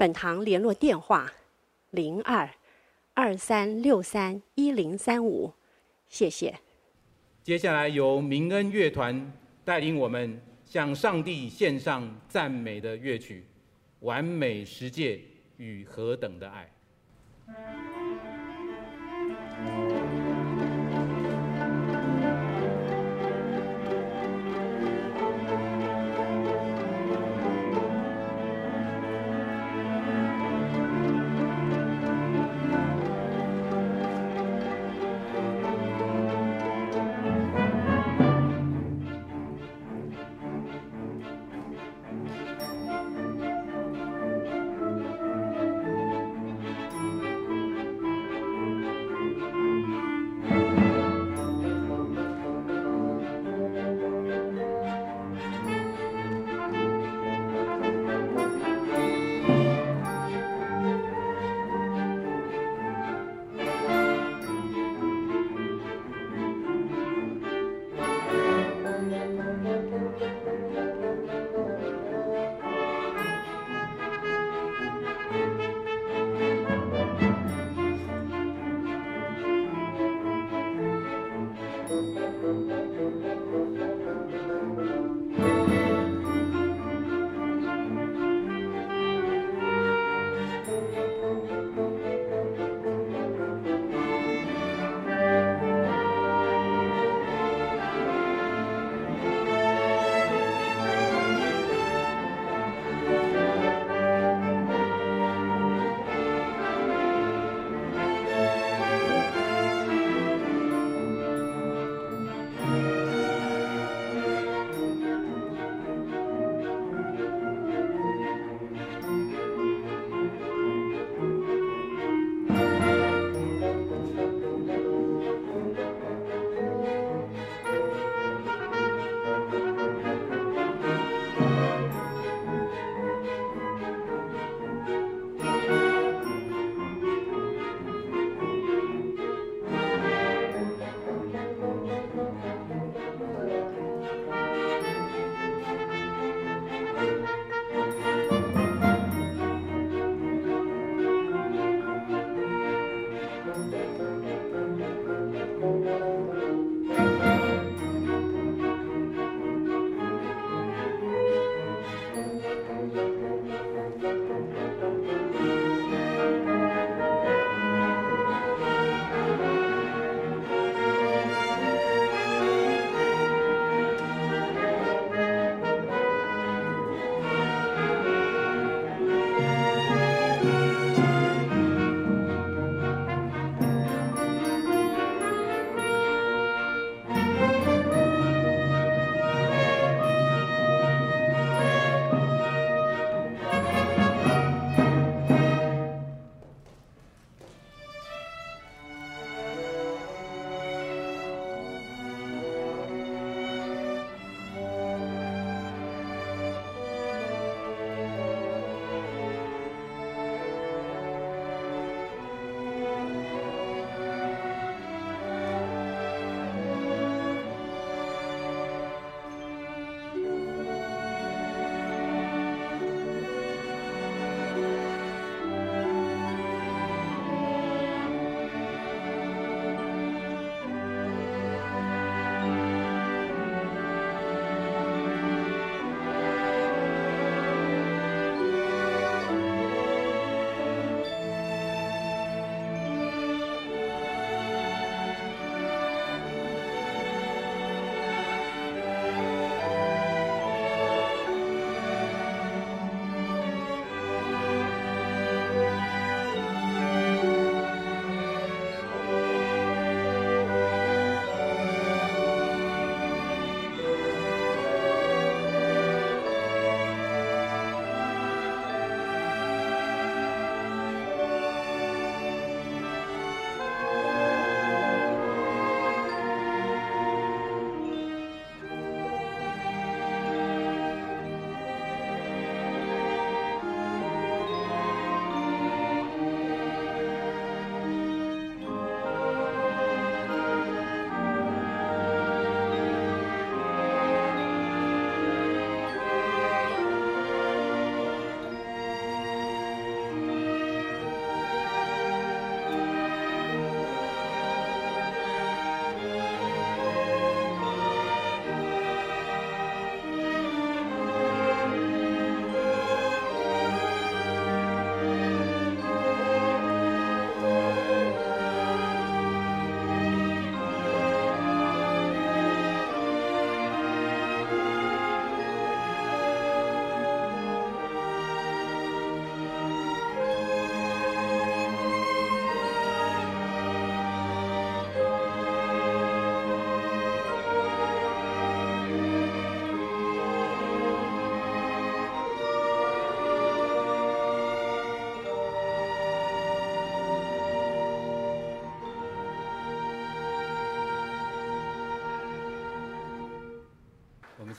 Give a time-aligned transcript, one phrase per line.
[0.00, 1.30] 本堂联络电话：
[1.90, 2.48] 零二
[3.12, 5.52] 二三六三一零三五，
[6.08, 6.58] 谢谢。
[7.42, 9.30] 接下来由明恩乐团
[9.62, 13.44] 带领我们向上帝献上赞美的乐曲，
[14.06, 15.20] 《完美世界
[15.58, 16.72] 与何等的爱》。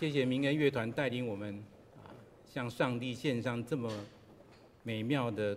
[0.02, 1.54] 谢谢明恩乐团带领我们
[2.04, 2.10] 啊，
[2.50, 3.88] 向上帝献上这么
[4.82, 5.56] 美妙的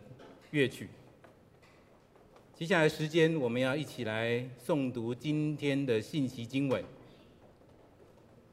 [0.50, 0.86] 乐曲。
[2.52, 6.84] 接下来时间，我们要一起来诵读今天的信息经文，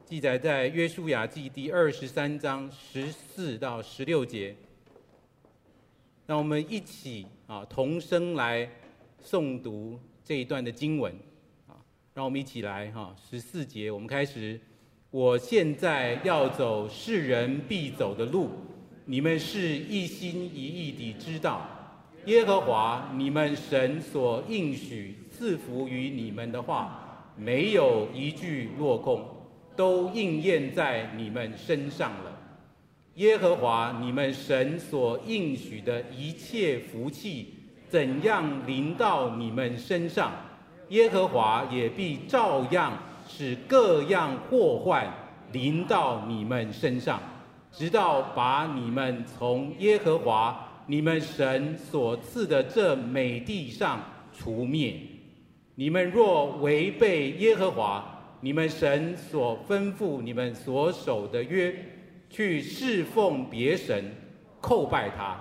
[0.06, 4.56] 记载在约书亚记第二十三章十四到十六节。
[6.26, 8.66] 让我们一起啊，同声来
[9.22, 11.14] 诵读这一段的经文
[11.66, 11.76] 啊！
[12.14, 14.58] 让我们一起来哈，十四节我们开始。
[15.12, 18.48] 我现在要走世人必走的路，
[19.04, 21.68] 你们是一心一意地知道，
[22.24, 29.22] 耶和华你们神所应许赐福于你们的话，没有一句落空，
[29.76, 32.38] 都应验在你们身上了。
[33.16, 37.52] 耶和华你们神所应许的一切福气，
[37.86, 40.32] 怎样临到你们身上，
[40.88, 42.98] 耶和华也必照样。
[43.34, 45.10] 使各样祸患
[45.52, 47.18] 临到你们身上，
[47.70, 54.00] 直到把你们从耶和华你们神所赐的这美地上
[54.36, 54.96] 除灭。
[55.76, 58.04] 你们若违背耶和华
[58.42, 61.74] 你们神所吩咐你们所守的约，
[62.28, 64.14] 去侍奉别神，
[64.60, 65.40] 叩拜他，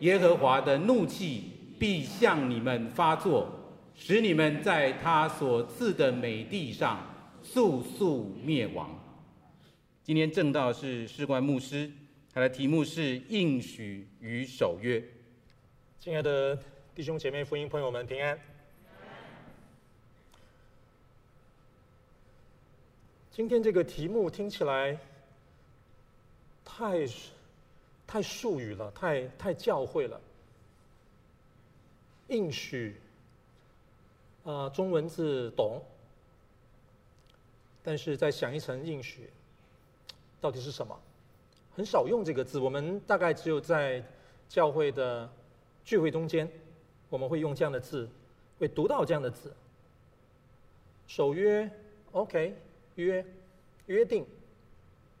[0.00, 1.44] 耶和华的怒气
[1.78, 3.48] 必向你们发作，
[3.94, 6.98] 使你们在他所赐的美地上。
[7.42, 8.90] 速速灭亡。
[10.02, 11.90] 今天证道是士官牧师，
[12.32, 15.02] 他的题目是应许与守约。
[16.00, 16.58] 亲爱的
[16.94, 18.38] 弟兄姐妹、福音朋友们，平安。
[23.30, 24.98] 今天这个题目听起来
[26.64, 27.06] 太
[28.06, 30.20] 太术语了，太太教会了。
[32.28, 32.96] 应许，
[34.44, 35.82] 啊、中文字懂。
[37.82, 39.30] 但是再想一层应许，
[40.40, 40.98] 到底是什么？
[41.74, 44.04] 很少用这个字，我们大概只有在
[44.48, 45.30] 教会的
[45.84, 46.46] 聚会中间，
[47.08, 48.08] 我们会用这样的字，
[48.58, 49.52] 会读到这样的字。
[51.06, 51.70] 守约
[52.12, 52.54] ，OK，
[52.96, 53.24] 约，
[53.86, 54.26] 约定，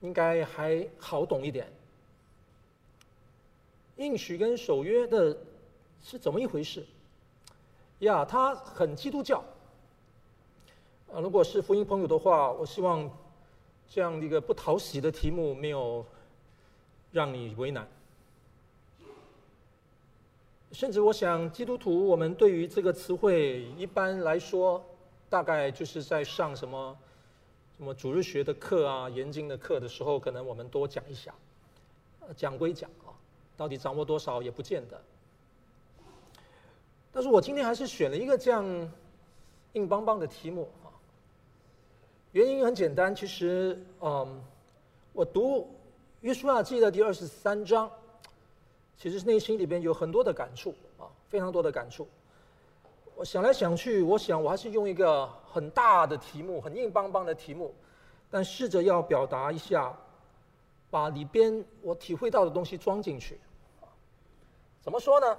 [0.00, 1.66] 应该还好懂一点。
[3.96, 5.36] 应许跟守约的
[6.02, 6.86] 是怎么一回事？
[8.00, 9.42] 呀，它很基督教。
[11.14, 13.10] 啊，如果是福音朋友的话，我希望
[13.86, 16.02] 这样一个不讨喜的题目没有
[17.10, 17.86] 让你为难。
[20.70, 24.82] 甚至我想，基督徒我们对于这个词汇，一般来说，
[25.28, 26.96] 大概就是在上什么
[27.76, 31.34] 什么主日学的课啊、研经的课的时候，可能我们多讲一下。
[32.34, 33.12] 讲归讲啊，
[33.54, 34.98] 到底掌握多少也不见得。
[37.12, 38.64] 但是我今天还是选了一个这样
[39.74, 40.70] 硬邦邦的题目。
[42.32, 44.42] 原因很简单，其实，嗯，
[45.12, 45.60] 我读
[46.22, 47.90] 《约书亚记》的第二十三章，
[48.96, 52.08] 其实内心里边有很多的感触啊，非常多的感触。
[53.14, 57.74] 我想来想去，我想我还是用一个很大的题目，很硬邦邦的题目，
[58.30, 59.94] 但试着要表达一下，
[60.88, 63.38] 把里边我体会到的东西装进去。
[64.80, 65.38] 怎么说呢？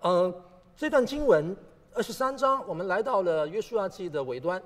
[0.00, 0.34] 嗯，
[0.78, 1.54] 这段经文
[1.92, 4.62] 二十三章，我们来到了《约书亚记》的尾端。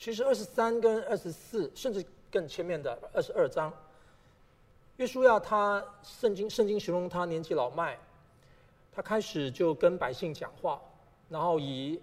[0.00, 2.02] 其实二十三跟二十四，甚至
[2.32, 3.70] 更前面的二十二章，
[4.96, 7.98] 约书亚他圣经圣经形容他年纪老迈，
[8.90, 10.80] 他开始就跟百姓讲话，
[11.28, 12.00] 然后以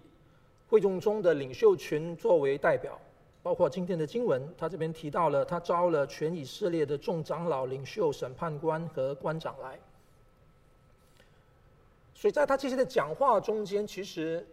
[0.70, 3.00] 会众中的领袖群作为代表，
[3.42, 9.80] 包括今天的经文，他这边提到了他招了全以色列的众长老、领袖、审判官和官长来，
[12.14, 14.46] 所以在他这些的讲话中间，其实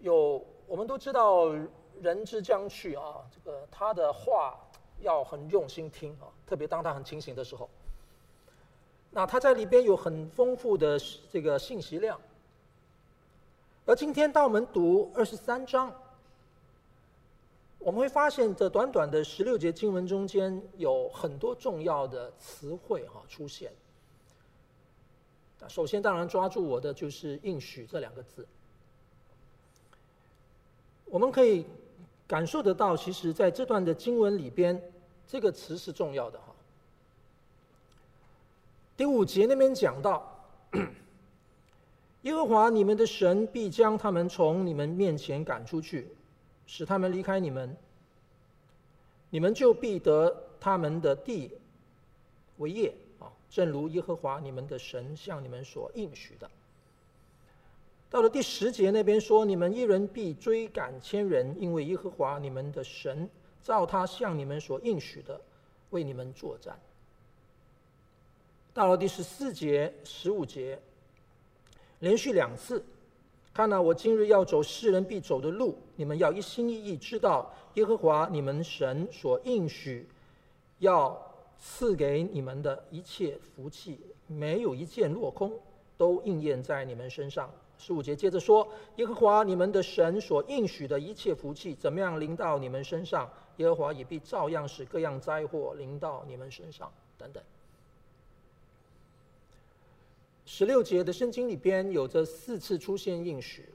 [0.00, 1.54] 有我们都知道。
[2.02, 4.58] 人之将去啊，这个他的话
[5.00, 7.70] 要很用心听啊，特别当他很清醒的时候。
[9.10, 10.98] 那他在里边有很丰富的
[11.30, 12.20] 这个信息量。
[13.84, 15.94] 而今天当我们读二十三章，
[17.78, 23.72] 我们会发现这短短的十六节经文中间有很多重要的词汇哈出现。
[25.68, 28.44] 首先，当然抓住我的就是“应许”这两个字。
[31.04, 31.64] 我们可以。
[32.32, 34.82] 感受得到，其实在这段的经文里边，
[35.28, 36.46] 这个词是重要的哈。
[38.96, 40.42] 第五节那边讲到，
[42.22, 46.08] 耶和华你们的神必将他们从你们面前赶出去，
[46.66, 47.76] 使他们离开你们，
[49.28, 51.50] 你们就必得他们的地
[52.56, 56.50] 为业啊，正如耶和华你们的神向你们所应许的。
[58.12, 63.26] 到了第十节那边说，你们一人必追赶千人，因为耶和华你们的神
[63.62, 65.40] 照他向你们所应许的，
[65.88, 66.78] 为你们作战。
[68.74, 70.78] 到了第十四节、十五节，
[72.00, 72.84] 连续两次，
[73.54, 80.06] 看到，我今日要走世人必走的路，你们要一心一意知道耶和华你们神所应许
[80.80, 81.18] 要
[81.58, 85.50] 赐给你们的一切福气，没有一件落空，
[85.96, 87.50] 都应验在你们身上。
[87.84, 97.42] 十五节接着说：“耶和华你们的神所应许的一切福气，怎么样临到你们身上，耶和华也必照样使各样灾祸临到你们身上。”等等。
[100.46, 103.68] 十六节的圣经里边有着四次出现应许，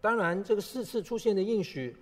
[0.00, 1.96] 当然这个四次出现的应许，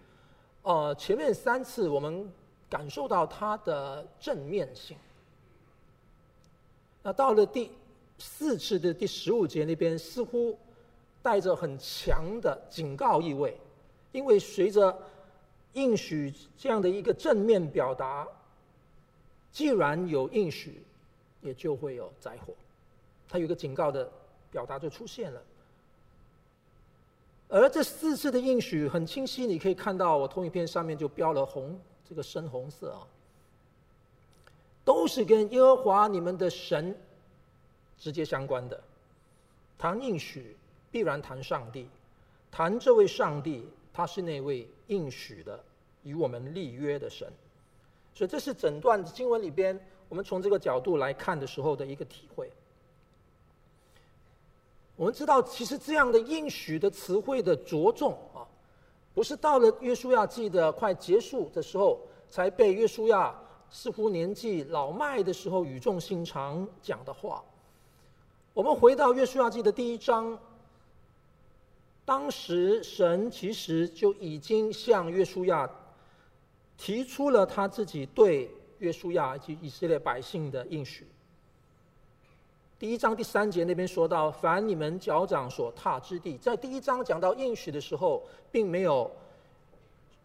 [0.61, 2.31] 呃，前面三次我们
[2.69, 4.95] 感受到它的正面性，
[7.03, 7.71] 那到了第
[8.19, 10.59] 四次的第十五节那边似乎。
[11.29, 13.55] 带着很强的警告意味，
[14.13, 14.99] 因为随着
[15.75, 18.27] 应许这样的一个正面表达，
[19.53, 20.83] 既然有应许，
[21.43, 22.55] 也就会有灾祸。
[23.29, 24.11] 它有个警告的
[24.51, 25.43] 表达就出现了。
[27.47, 33.05] 而这四次的应许很清晰，你可以看到我投影片上面就标了红，这个深红色啊，
[34.83, 36.97] 都是跟耶和华你们的神
[37.99, 38.83] 直接相关的，
[39.77, 40.57] 谈应许。
[40.99, 41.89] 必然谈上帝，
[42.51, 45.57] 谈这位上帝，他是那位应许的、
[46.03, 47.33] 与我们立约的神，
[48.13, 49.79] 所以这是整段经文里边，
[50.09, 52.51] 我们从这个角度来看的时候的一个体会。
[54.97, 58.43] 我们知道，其实这样的应许的词汇的着重啊，
[59.15, 63.33] 不是到了约书亚记的快结束的时候，才被约书亚
[63.71, 67.41] 似乎年纪老迈的时候语重心长讲的话。
[68.53, 70.37] 我们回到约书亚记的第一章。
[72.09, 75.71] 当时神其实就已经向约书亚
[76.79, 81.07] 提出了他自己对约书亚以及以色列百姓的应许。
[82.79, 89.11] 第一章第三节那边说到：“凡你们脚掌所踏之地。”在第一章讲到应许的时候，并没有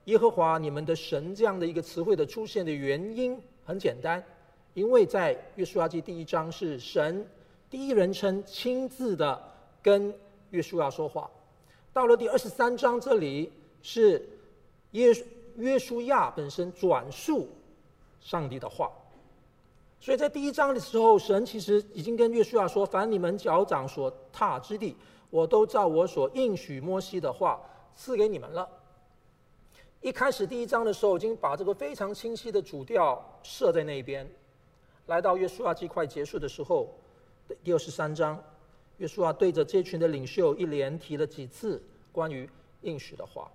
[0.06, 4.24] 耶和华你们的神这样的一个词汇的出现的原因很简单，
[4.74, 7.28] 因为在约书亚记第一章是神
[7.70, 9.38] 第一人称亲自的
[9.82, 10.16] 跟
[10.52, 11.30] 约书亚说话。
[11.94, 14.28] 到了第二十三章，这里是
[14.92, 15.14] 约
[15.58, 17.48] 约书亚本身转述
[18.20, 18.92] 上帝的话，
[20.00, 24.98] 所以在第一章的时候，神其实已经跟约书亚说：“凡你们脚掌所踏之地，
[25.30, 27.62] 我都照我所应许摩西的话
[27.96, 28.68] 赐给你们了。”
[30.02, 34.28] 一开始第一章的时候，已经把这个非常清晰的主调设在那边。
[35.06, 36.90] 来到约书亚记快结束的时候，
[37.64, 38.44] 第二十三章。
[38.98, 41.82] 约书亚对着这群的领袖一连提了几次
[42.12, 42.50] 关于
[42.82, 43.50] 应许的话。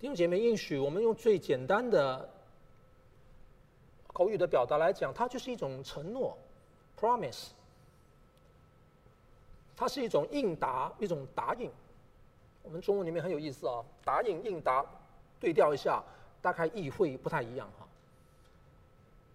[0.00, 2.28] 弟兄姐妹，应许我们用最简单的
[4.08, 6.36] 口语的表达来讲，它就是一种承诺
[6.98, 7.50] （promise），
[9.76, 11.70] 它是一种应答，一种答应。
[12.64, 14.84] 我们中文里面很有意思啊，答应、应答
[15.38, 16.02] 对调一下，
[16.40, 17.86] 大概意会不太一样哈。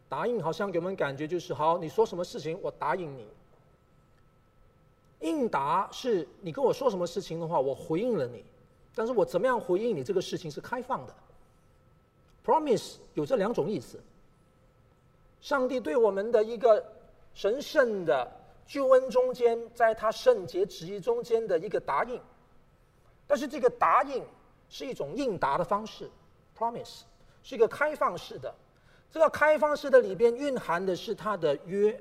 [0.10, 3.28] 答应好像给我们感觉就是好，你说什么事情我答应你。
[5.20, 8.44] 应答是你跟我说什么事情的话，我回应了你，
[8.94, 11.16] 但是我怎么样回应你这个事情是开放的。
[12.46, 14.00] Promise 有这两种意思。
[15.42, 16.84] 上帝对我们的一个
[17.34, 18.32] 神圣的
[18.68, 22.22] 救恩中间，在他圣洁旨意中间的一个答应，
[23.26, 24.24] 但是这个答应
[24.70, 26.10] 是一种应答的方式
[26.58, 27.02] ，Promise
[27.44, 28.54] 是一个开放式的。
[29.12, 32.00] 这个开放式的里边蕴含的是他的约，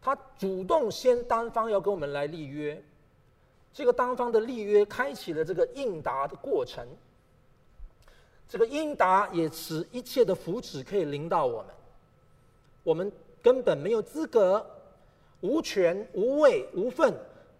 [0.00, 2.80] 他主动先单方要跟我们来立约，
[3.72, 6.86] 这个单方的立约开启了这个应答的过程，
[8.48, 11.74] 这个应答也使一切的福祉可以临到我们，
[12.84, 13.10] 我们
[13.42, 14.64] 根本没有资格、
[15.40, 17.12] 无权、无位、无份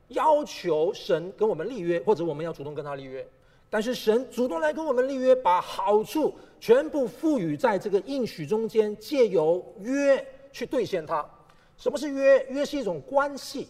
[0.09, 3.27] 要求神跟我们立约，或者我们要主动跟他立约。
[3.69, 11.29] 但是神主动来跟我们立约，把好处全部赋予在这个应许中间，借由约去兑现它。
[11.77, 12.47] 什么是约？
[12.49, 13.69] 约是一种关系。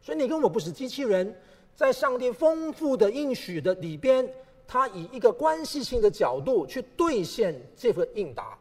[0.00, 1.34] 所以你跟我不是机器人，
[1.74, 4.26] 在上帝丰富的应许的里边，
[4.66, 8.56] 他以一个关系性的角度去兑现这份应答，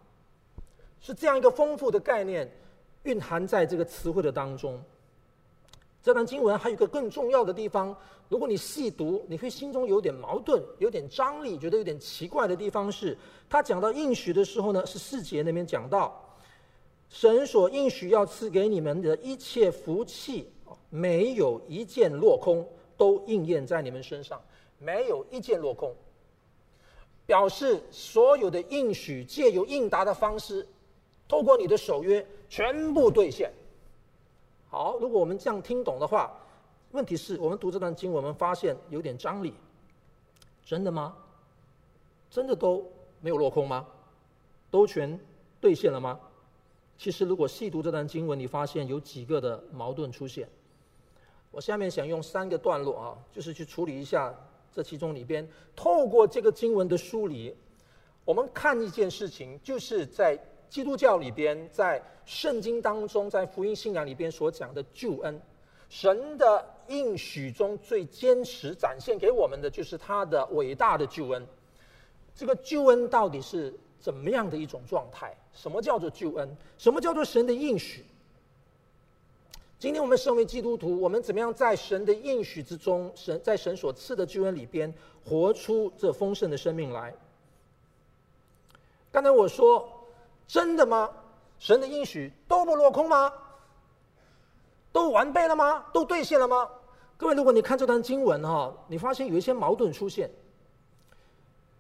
[1.00, 2.52] 是这样一个丰富的概念
[3.04, 4.82] 蕴含在这个词汇的当中。
[6.02, 7.96] 这段经文还有一个更重要的地方，
[8.34, 13.16] 如果你细读，你会心中有点矛盾，有点张力，觉得有点奇怪的地方是，
[13.48, 16.36] 他讲到应许的时候呢，是四节那边讲到，
[17.10, 20.52] 神所应许要赐给你们的一切福气，
[20.90, 24.42] 没有一件落空，都应验在你们身上。
[24.80, 25.94] 没有一件落空，
[27.28, 30.68] 表示所有的应许借由应答的方式，
[31.28, 33.54] 透过你的守约全部兑现。
[34.72, 36.36] 好，如果我们这样听懂的话，
[36.94, 39.54] 问题是我们读这段经，我们发现有点张力。
[40.64, 41.16] 真的吗？
[42.30, 43.86] 真的都没有落空吗？
[44.70, 45.20] 都全
[45.60, 46.20] 兑现了吗？
[46.96, 50.48] 其实，如果细读这段经文，你发现有几个的矛盾出现。
[51.50, 54.34] 我下面想用三个段落啊，就是去处理一下
[54.72, 55.48] 这其中里边。
[55.76, 57.56] 透过这个经文的梳理，
[58.24, 65.42] 我们看一件事情，就是在基督教里边，在圣经当中，在福音信仰里边所讲的救恩，
[65.94, 71.46] 神的应许中最坚持展现给我们的，就是他的伟大的救恩。
[72.36, 75.38] 这个救恩到底是怎么样的一种状态？
[75.54, 76.58] 什么叫做救恩？
[76.80, 78.04] 什么叫做神的应许？
[79.78, 84.92] 今天我们身为基督徒，我们怎么样在神的应许之中，神在神所赐的救恩里边，
[85.24, 87.14] 活出这丰盛的生命来？
[89.12, 89.88] 刚才我说，
[90.48, 91.12] 真的吗？
[91.60, 93.32] 神的应许都不落空吗？
[94.94, 95.84] 都完备了吗？
[95.92, 96.70] 都兑现了吗？
[97.18, 100.30] 各位，如果你看这段经文哈，你发现有一些矛盾出现。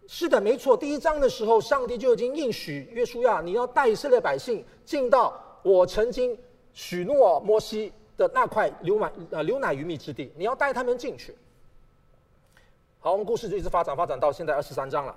[0.08, 0.76] 是的，没错。
[0.76, 6.38] 第一章的时候，上帝就已经应许约书亚，你要带以色列百姓进到我曾经。
[6.76, 11.38] 许诺摩西的那块流满呃流奶与蜜之地，你要带他们进去。
[13.00, 15.16] 好，我们故事就一直发展发展到现在二十三章了，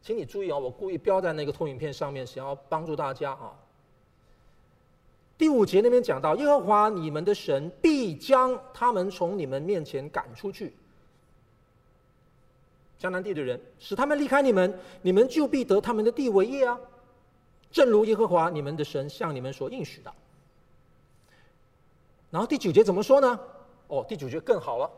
[0.00, 3.52] 请你注意啊，我故意标在那个投影片上面，想要帮助大家啊。
[5.38, 10.74] 第五节那边讲到，耶和华你们的神必将他们从你们面前赶出去，
[12.98, 16.78] 迦南地的人，使他们离开你们，你们就必得他们的地为业啊，
[17.70, 20.10] 正如耶和华你们的神向你们所应许的。
[22.30, 23.38] 然后第九节怎么说呢？
[23.88, 24.90] 哦，第九节更好了，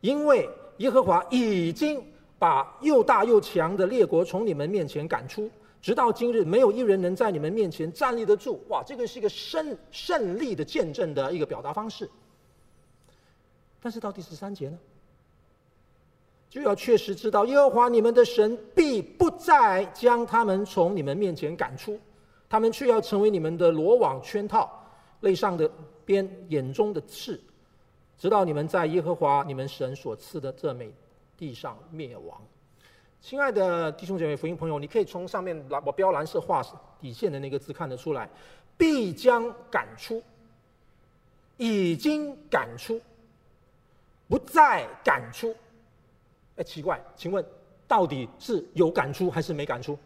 [0.00, 2.02] 因为耶和华已经
[2.38, 5.50] 把又大又强的列国从你们面前赶出，
[5.82, 8.64] 直到今日没有一人能在你们面前站立得住。
[8.68, 12.08] 哇，这个是一个胜胜利的见证的一个表达方式。
[13.80, 14.78] 但是到第十三节呢，
[16.48, 22.00] 就要确实知道耶和华你们的神必不再将他们从你们面前赶出，
[22.48, 24.70] 他们却要成为你们的罗网圈套，
[25.20, 25.70] 肋上的。
[26.04, 27.40] 边眼中的刺，
[28.18, 30.92] 直到你们在耶和华你们神所赐的这美
[31.38, 32.42] 地上灭亡。
[33.22, 36.60] 亲爱的弟兄姐妹、福音朋友，你可以从上面蓝我标蓝色画
[37.00, 38.28] 底线的那个字看得出来，
[38.76, 40.20] 必将赶出，
[41.56, 43.00] 已经赶出，
[44.28, 45.54] 不再赶出。
[46.56, 47.46] 哎，奇怪，请问
[47.86, 49.96] 到底是有赶出还是没赶出？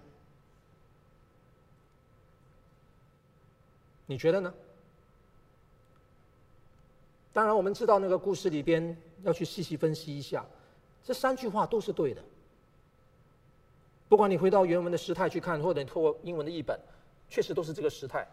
[4.05, 4.53] 你觉得呢？
[7.33, 10.45] 当然，我们知道那个故事里边要去细细分析一下，
[11.03, 12.23] 这三句话都是对的。
[14.09, 16.79] 不管你回到原文的时态去看，或者你透过英文的译本，
[17.29, 18.27] 确实都是这个时态。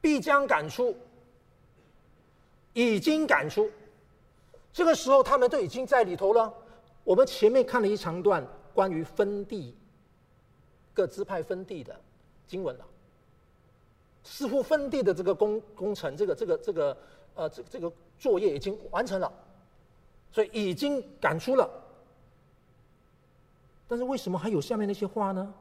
[0.00, 0.94] 必将赶出，
[2.72, 3.70] 已经赶出，
[4.72, 6.52] 这个时候他们都已经在里头了。
[7.04, 9.74] 我们前面看了一长段关于分地、
[10.92, 11.98] 各支派分地的
[12.46, 12.84] 经文了，
[14.22, 16.96] 似乎分地的这个工工程，这个这个这个
[17.34, 17.92] 呃这这个。
[18.16, 19.30] 作业已经完成了，
[20.30, 21.68] 所以已经赶出了。
[23.86, 25.54] 但是为什么还有下面那些话呢？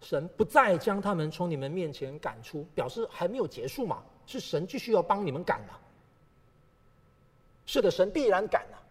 [0.00, 4.02] 神不再将他们从你们面前赶出，表示还没有结束嘛？
[4.26, 5.80] 是神继续要帮你们赶了。
[7.66, 8.82] 是的，神必然赶了，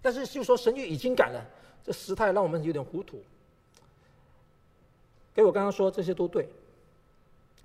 [0.00, 1.44] 但是就说神就已经赶了，
[1.84, 3.22] 这时态让我们有点糊涂。
[5.34, 6.48] 给我刚刚说这些都对，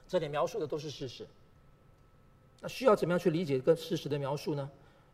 [0.07, 1.25] 这里描述的都是事实。
[2.59, 4.69] 那需要怎么样去理解跟事实的描述呢？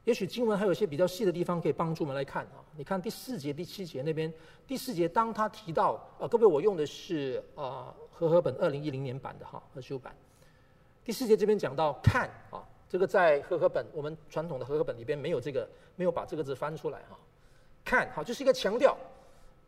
[0.10, 2.65] 也许经文还有一些比较细的地方可以帮助我们来看啊。
[2.76, 4.34] 你看第四节、第七节那边，
[4.65, 10.12] 第四节当他提到啊，各位我用的是啊和合本二零一零年版的哈和修版。
[11.06, 17.15] 第四节这边讲到看啊，这个在和合本我们传统的和合本里边没有这个，没有把这个字翻出来哈。
[17.86, 18.98] 看好，就是一个强调。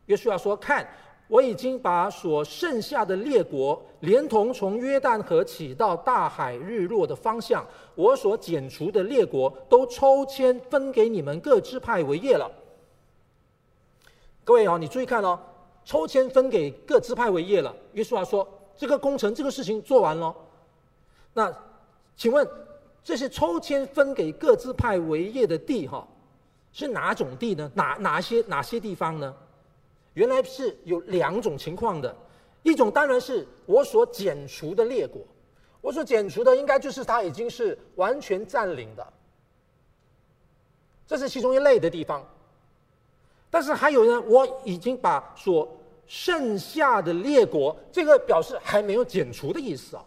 [0.06, 0.84] 约书亚说看。
[1.28, 12.50] 我已经把所剩下的列国，连同从约旦河起到大海日落的方向，我所剪除的列国，都抽签分给你们各支派为业了。
[14.44, 15.38] 各位啊，你注意看哦，
[15.84, 17.74] 抽签分给各支派为业了。
[17.92, 20.34] 约书亚说：“这个工程，这个事情做完了。”
[21.32, 21.50] 那
[22.14, 22.46] 请问，
[23.02, 26.06] 这些抽签分给各支派为业的地，哈，
[26.72, 27.70] 是哪种地呢？
[27.74, 29.34] 哪哪些哪些地方呢？
[30.14, 32.14] 原来是有两种情况的，
[32.62, 35.22] 一种当然是我所剪除的列国，
[35.80, 39.12] 我所剪除的应该就是它已经是完全占领的，
[41.06, 42.26] 这是其中一类的地方。
[43.50, 45.68] 但是还有呢，我已经把所
[46.06, 50.04] 剩下的列国，这个表示还没有剪除的意思啊。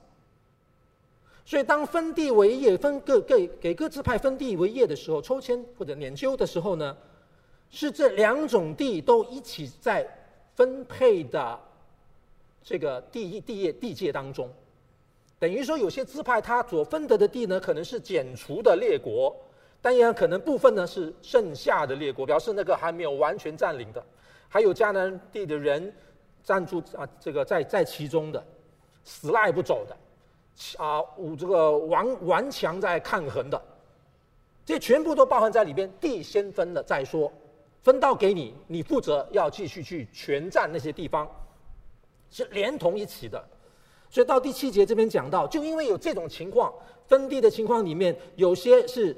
[1.45, 6.97] 所以当分地为业，分各各给各自派分地为业的时候，抽签或者拈阄的时候呢，
[7.75, 10.07] 是这两种地都一起在
[10.55, 11.59] 分配的
[12.63, 14.49] 这个地地业地界当中。
[15.37, 19.35] 等于说，有些支派他所分得的地呢，可能是减除的列国，
[19.81, 24.01] 但也可能部分呢是剩下的列国，表示那个还没有完全占领的，
[24.47, 25.93] 还有迦南地的人
[26.41, 28.41] 暂住啊，这个在在其中的，
[29.03, 33.61] 死赖不走的，啊，五这个顽顽强在抗衡的，
[34.65, 35.91] 这全部都包含在里边。
[35.99, 37.29] 地先分了再说，
[37.85, 41.29] 分到给你，你负责要继续去全占那些地方，
[42.31, 43.39] 是连同一起的。
[44.09, 46.73] 所以到第七节这边讲到，就因为有这种情况，
[47.05, 49.15] 分地的情况里面，有些是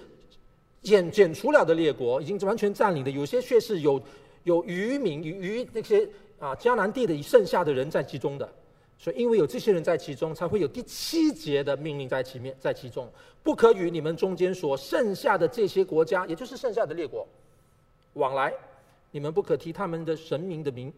[0.82, 4.02] 减减除了的列国已经完全占领的，有些却是有
[4.44, 6.06] 有渔民余那些
[6.38, 8.54] 啊迦南地的剩下的人在其中的。
[8.98, 13.10] 所以因为有这些人在其中，才会有第七节的命令在其面在其中，
[13.42, 17.26] 不可与你们中间所剩下的这些国家，也就是剩下的列国
[18.18, 18.54] 往来，
[19.12, 20.92] 你们不可提他们的神明的名，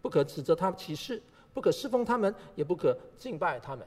[0.00, 1.22] 不可指责他们起誓。
[1.54, 3.86] 不可侍奉他们，也不可敬拜他们。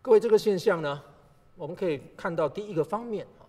[0.00, 1.02] 各位，这个现象呢，
[1.56, 3.44] 我们可以看到第一个方面啊，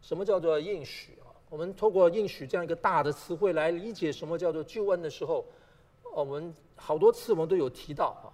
[0.00, 1.28] 什么叫做应许啊？
[1.50, 5.44] 我们透过应许这样一个大的词汇来理解什么叫做救恩的时候，
[6.14, 8.32] 我们好多次我们都有提到啊，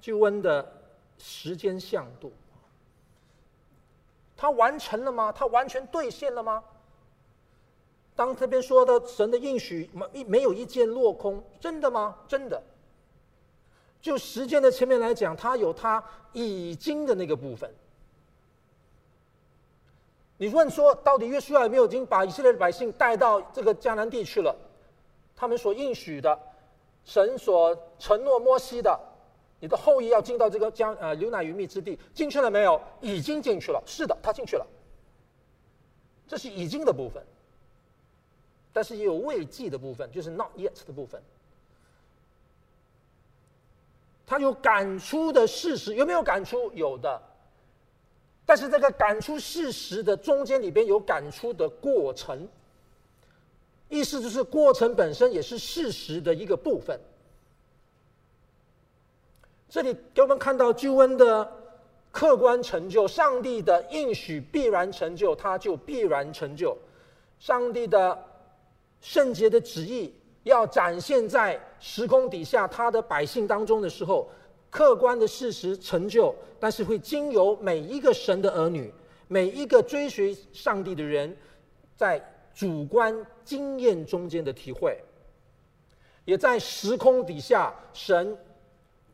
[0.00, 0.72] 救恩的
[1.18, 2.32] 时间向度，
[4.36, 5.32] 他完成了吗？
[5.32, 6.62] 他完全兑现了吗？
[8.14, 12.16] 当这边说的神的应许没没有一件落空，真的吗？
[12.28, 12.62] 真的。
[14.00, 17.70] 就时间的前面来讲，他有他已经的那个部分。
[20.38, 24.54] 你问说，到底约书亚有没有已经把以色列的百姓带到这个迦南地去了？
[25.34, 26.38] 他们所应许的，
[27.04, 28.98] 神所承诺摩西的，
[29.58, 32.80] 你的后裔要进到这个江呃流奶与蜜之地，进去了没有？
[33.00, 33.82] 已经进去了。
[33.86, 34.66] 是的，他进去了。
[36.28, 37.22] 这是已经的部分。
[38.72, 41.22] 但是也有未记的部分，就是 not yet 的部分。
[44.26, 46.70] 他有感出的事实，有没有感出？
[46.72, 47.22] 有的。
[48.44, 52.46] 但是这个感出事实的中间里边有感出的过程，
[53.88, 57.00] 意思就是过程本身也是事实的一个部分。
[59.68, 61.52] 这里给我们看到救恩的
[62.10, 66.76] 客观成就，上帝的应许必然成就，他就必然成就，
[67.38, 68.18] 上帝的。
[68.98, 74.28] 圣洁的旨意要展现在时空底下，他的百姓当中的时候，
[74.70, 78.92] 客观的事实成就，但是会经由每一个神的儿女，
[79.28, 81.36] 每一个追随上帝的人，
[81.94, 82.20] 在
[82.54, 84.98] 主观经验中间的体会，
[86.24, 88.36] 也在时空底下神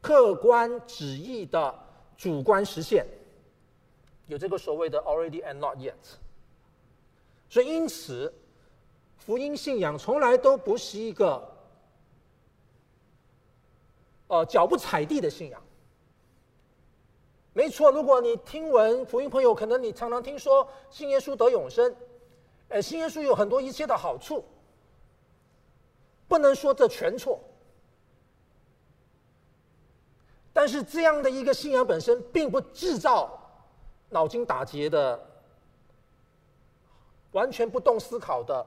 [0.02, 1.74] 客观旨意的
[2.18, 3.06] 主观实现，
[4.26, 5.94] 有这个所谓的 already and not yet。
[7.48, 8.30] 所以因此。
[9.24, 11.48] 福音信仰从来都不是一个，
[14.26, 15.62] 呃，脚不踩地的信仰。
[17.52, 21.94] 没错，如果你听闻福音朋友，可能你常常听说信耶稣得永生，
[22.66, 24.44] 呃，信耶稣有很多一切的好处，
[26.26, 27.38] 不能说这全错。
[30.52, 33.38] 但是这样的一个信仰本身，并不制造
[34.10, 35.18] 脑筋打结的、
[37.32, 38.66] 完全不动思考的。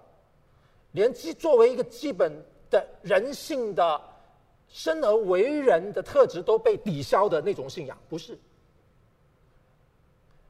[0.93, 2.31] 连基作为一个基本
[2.69, 4.01] 的人性的
[4.69, 8.37] 生而为人的特质都被抵消的那种信仰，不是。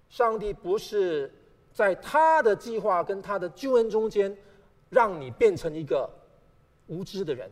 [0.08, 1.34] 上帝不是
[1.74, 4.38] 在他的计划跟他的救恩中间，
[4.89, 6.10] 让你变成一个
[6.88, 7.52] 无知的人，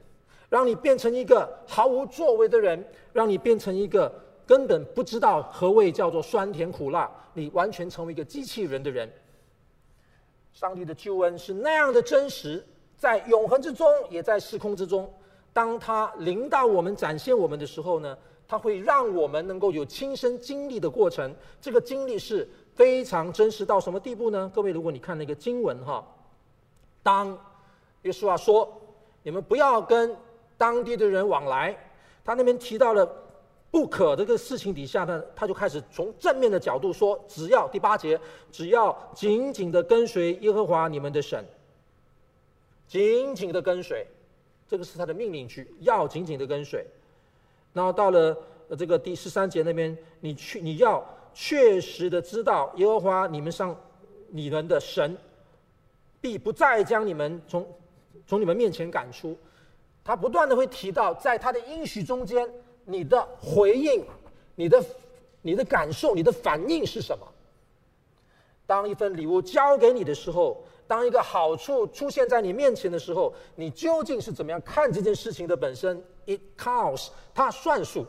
[0.53, 4.13] 让你变成一个毫无作为的人，让你变成一个
[4.45, 9.11] 根本不知道何谓叫做酸甜苦辣，你完全成为一个机器人的人。
[10.51, 12.63] 上帝的救恩是那样的真实。
[12.95, 15.11] 在永恒之中，也在时空之中。
[15.51, 18.15] 当他临到我们、展现我们的时候呢，
[18.47, 21.35] 他会让我们能够有亲身经历的过程。
[21.59, 24.51] 这个经历是非常真实到什么地步呢？
[24.53, 26.05] 各位，如果你看那个经文哈，
[27.01, 27.35] 当
[28.03, 28.71] 约书亚说
[29.23, 30.15] ：“你们不要跟
[30.57, 31.77] 当地的人往来。”
[32.25, 33.05] 他那边提到了
[33.69, 38.19] 不可这个事情底下呢，他就开始从正面的角度说：“只要第八节，
[38.51, 41.43] 只要紧紧的跟随耶和华你们的神。”
[42.87, 44.05] 紧紧的跟随，
[44.67, 46.85] 这个是他的命令句，要紧紧的跟随。
[47.73, 48.37] 然后到了
[48.77, 53.75] 这个第十三节那边，你去，你要确实的知道耶和华你们上
[54.29, 55.17] 你们的神
[56.21, 57.67] 必不再将你们从
[58.27, 59.35] 从你们面前赶出。
[60.03, 62.49] 他不断的会提到，在他的应许中间，
[62.85, 64.05] 你的回应、
[64.55, 64.83] 你的、
[65.41, 67.27] 你的感受、你的反应是什么？
[68.65, 78.05] 当一份礼物交给你的时候，当一个好处出现在你面前的时候，你究竟是怎么样看这件事情的本身？It counts，它算数。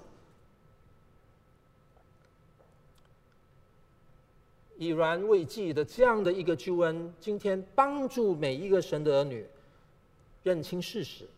[4.76, 9.46] 以然未记的这样的一个救恩，今天帮助每一个神的儿女
[10.42, 11.28] 认清事实。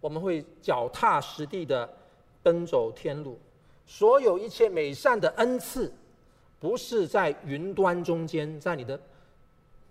[0.00, 1.88] 我们会脚踏实地的
[2.42, 3.38] 奔走天路，
[3.86, 5.92] 所有一切美善的恩赐，
[6.60, 8.98] 不是在云端中间，在你的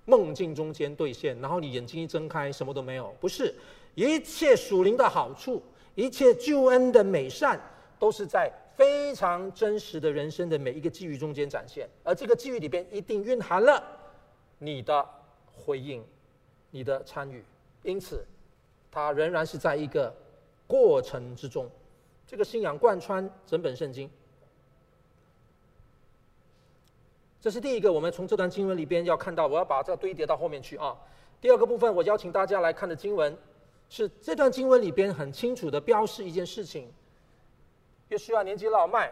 [0.06, 3.14] 梦境中间兑现，然后你眼睛一睁开，什么都没有。
[3.20, 3.54] 不是，
[3.96, 5.62] 一切属灵的好处，
[5.96, 7.60] 一切救恩的美善，
[8.00, 13.84] 都是在非常真实的人生的每一个际遇中间展现，而这个际遇里边一定蕴含了
[14.60, 15.06] 你的
[15.52, 16.02] 回应，
[16.72, 17.44] 你的参与，
[17.84, 18.26] 因此。
[18.92, 20.14] 它仍然是在一个
[20.68, 21.70] 过程之中，
[22.26, 24.10] 这个信仰贯穿整本圣经。
[27.40, 30.98] 这是第一个，我们从这段经文里边要看到，我要把这堆叠到后面去啊。
[31.40, 33.38] 第二个部分，我邀请大家来看的经文，
[33.90, 36.92] 是这段经文里边很清楚的标示一件事情：
[38.10, 39.12] 约书亚年纪老迈，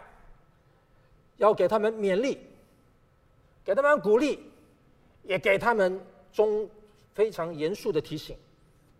[1.38, 2.39] 要给他们勉励，
[3.63, 4.39] 给他们鼓励，
[5.23, 6.01] 也给他们
[6.33, 6.67] 中
[7.13, 8.35] 非常严肃的提醒。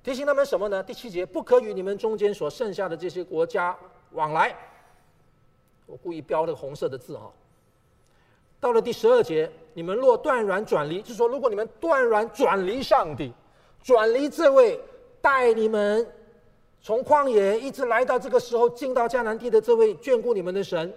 [0.06, 0.84] 提醒他们什么呢？
[0.84, 3.76] 第七节，不可与你们中间所剩下的这些国家
[4.12, 4.56] 往来。
[5.88, 7.32] 我故意标了个红色的字哈。
[8.60, 13.34] 到了第十二节，你们若断然转离，就是说，如果你们断然转离上帝，
[13.82, 14.80] 转离这位
[15.24, 16.08] 带你们
[16.84, 20.94] 从旷野一直来到这个时候进到迦南地的这位眷顾你们的神。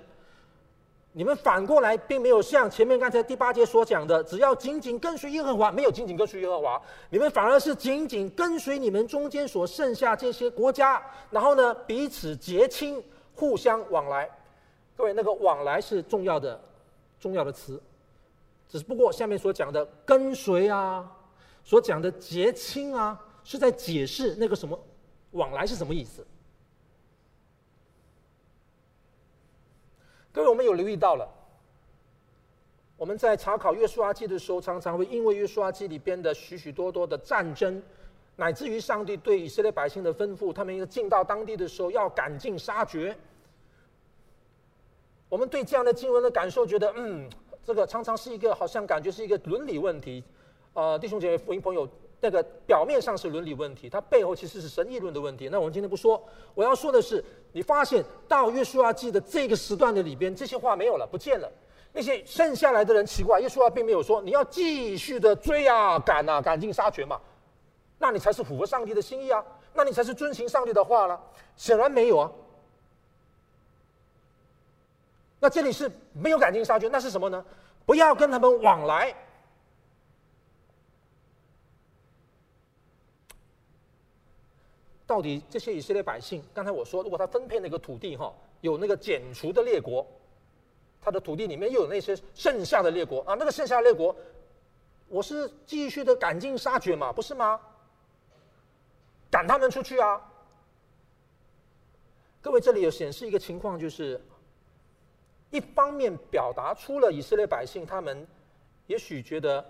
[1.19, 13.03] 你们反过来，并没有像前面刚才第八节所讲的，只要紧紧跟随耶和华，没有紧紧跟随耶和华，你们反而是紧紧跟随你们中间所剩下这些国家，然后呢，彼此结亲，
[13.35, 14.31] 互相往来。
[14.97, 16.61] 各位，那个往来是重要的，
[17.19, 17.83] 重要的词。
[18.69, 21.05] 只不过下面所讲的跟随啊，
[21.65, 24.79] 所讲的结亲啊，是在解释那个什么
[25.33, 26.25] 往来是什么意思。
[30.39, 31.29] 各位，我们有留意到了，
[32.97, 37.83] 我们在查考《约书亚记》的时候，常常会因为《约书亚记》里边的许许多多的战争，
[38.37, 43.19] 乃至于上帝对以色列百姓的吩咐，他们要进到当地的时候要赶尽杀绝。
[45.29, 47.29] 我们对这样的经文的感受，觉得嗯，
[47.65, 50.23] 这个常常是一个好像感觉是一个伦理问题。
[50.73, 51.89] 呃，弟兄姐妹、福音朋友。
[52.21, 55.49] 那个表面上是伦理问题，它背后其实是神议论的问题。
[55.51, 56.21] 那我们今天不说，
[56.55, 61.49] 我要说的是，你发现到约书亚记的这个时段的里边，这些话没有了，不见了。
[61.93, 67.21] 那些剩下来的人奇怪，约书亚并没有说你要继续的追啊、赶啊、赶尽杀绝嘛，
[67.99, 71.21] 那你才是符合上帝的心意啊，那你才是遵行上帝的话了。
[71.57, 72.31] 显然没有啊。
[75.41, 77.45] 那这里是没有赶尽杀绝，那是什么呢？
[77.87, 79.15] 不要跟他们往来。
[85.09, 90.07] 到底这些以色列百姓，刚才我说，如果他分配那个土地哈，有那个剪除的列国，
[91.01, 94.15] 他的土地里面又有那些剩下的列国啊，那个剩下的列国，
[95.09, 97.59] 我是继续的赶尽杀绝嘛，不是吗？
[99.31, 100.21] 赶他们出去啊！
[102.43, 104.21] 各位，这里有显示一个情况，就是
[105.49, 108.29] 一方面表达出了以色列百姓他们
[108.87, 109.65] 也许觉得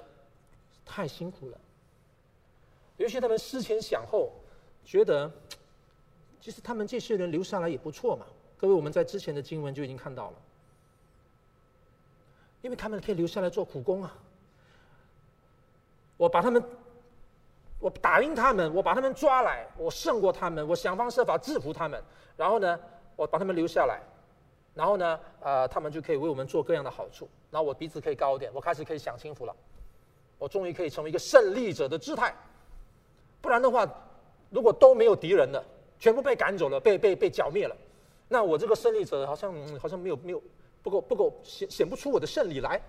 [0.85, 1.59] 太辛苦了，
[2.96, 4.33] 也许他们思前想后。
[4.88, 5.31] 觉得，
[6.40, 8.24] 其实他们这些人留下来也不错嘛。
[8.57, 10.37] 各位，我们在之前的经文就已经看到了，
[12.62, 14.16] 因为他们可以留下来做苦工啊。
[16.16, 16.64] 我把他们，
[17.79, 22.03] 我打赢他们，我把他们抓来，我胜过他们，我想方设法制服他们，
[22.35, 22.81] 然后呢，
[23.14, 24.01] 我把他们留下来，
[24.72, 29.55] 然后呢，呃，他们就可以为我们做各样的好处，然后我鼻子可以高一点，我开始可以享清福了，
[30.38, 32.35] 我终于可以成为一个胜利者的姿态，
[33.42, 33.87] 不然的话。
[34.50, 35.64] 如果都没有敌人了，
[35.98, 37.76] 全部被赶走了，被被被剿灭了，
[38.28, 40.42] 那我这个胜利者好像、好像没有没有
[40.82, 42.80] 不够不够显显不出我的胜利来，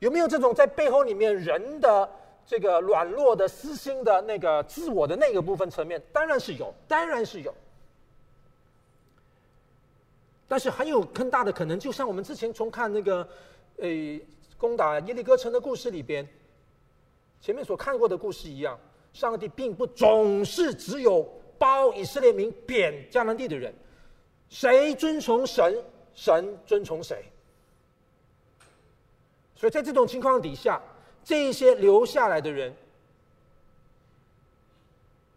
[0.00, 2.08] 有没有这种在背后里面人的
[2.46, 6.02] 这个软弱的私心的那个自我的那个部分层面？
[6.12, 7.54] 当然是有，当然是有。
[10.48, 13.28] 但是还有更大的可能，就像我们之前从看那个，
[13.78, 14.20] 诶，
[14.56, 16.26] 攻打耶利哥城的故事里边，
[17.40, 18.78] 前面所看过的故事一样。
[19.16, 21.26] 上帝并不总是只有
[21.58, 23.74] 褒以色列民贬迦南地的人，
[24.50, 25.82] 谁遵从神，
[26.14, 27.24] 神遵从谁。
[29.54, 30.78] 所以在这种情况底下，
[31.24, 32.76] 这一些留下来的人，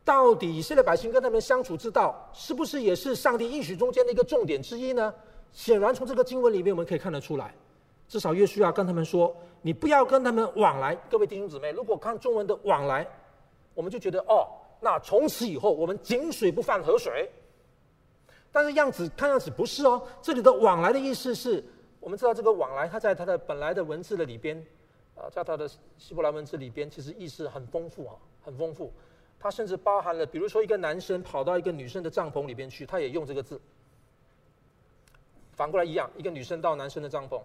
[0.03, 5.13] 到底以色列百姓跟他们相处之道，是不是也是上帝应许中间的一个重点之一呢？
[5.53, 7.55] 显然，从这个经文里面我们可以看得出来，
[8.09, 13.07] 至少约书亚跟他们说：“你不要跟他们往来。”各位弟兄姊妹，如果看中文的“往来”，
[13.79, 14.45] 我们就觉得哦，
[14.81, 17.29] 那从此以后我们井水不犯河水。
[18.51, 21.63] 但是样子看样子不是哦，这里的“往来”的意思是，
[22.01, 24.61] 我们知道这个“往来”它在它的本来的文字的里边，
[25.15, 25.65] 啊，在它的
[25.97, 28.91] 希伯来文字里边，其实意思很丰富啊，很丰富。
[29.39, 33.61] 它甚至包含了，比如说一个男生跑到一个女生的帐篷里边去，他也用这个字。
[35.53, 37.41] 反过来一样，一个女生到男生的帐篷，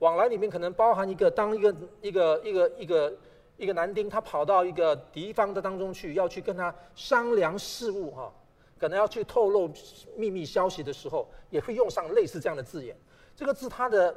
[0.00, 3.14] 往来里面可能包含一个，当一个一个一个一个
[3.62, 8.32] 一个男丁他跑到一个敌方的当中去，要去跟他商量事务哈。
[8.76, 9.70] 可能要去透露
[10.16, 12.96] 秘密消息的时候，也会用上类似这样的字眼。
[13.36, 14.12] 这个字它的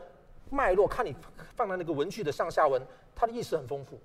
[0.49, 1.15] 脉络，看你
[1.55, 2.81] 放在那个文句的上下文，
[3.13, 3.99] 它的意思很丰富。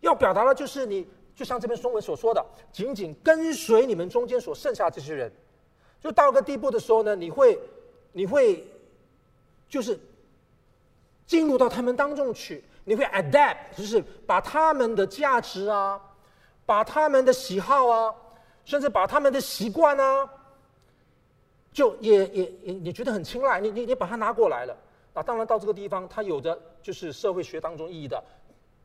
[0.00, 5.32] 要表达的就是你，就像这篇中文所说的，紧紧跟随你们中间所剩下这些人，
[5.98, 7.58] 就到个地步的时候呢，你会，
[8.12, 8.66] 你会，
[9.70, 9.98] 就是
[11.26, 16.00] 进入到他们当中去，你会 adapt，就是把他们的价值啊，
[16.64, 18.14] 把他们的喜好啊。
[18.64, 20.28] 甚至把他们的习惯啊，
[21.72, 24.76] 就也也也你觉得很青睐，你你你把它拿过来了。
[25.14, 28.22] 啊，当然到这个地方，它有的就是社会学当中意义的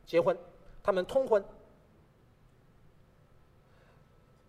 [0.05, 0.37] 结婚，
[0.81, 1.43] 他们通婚。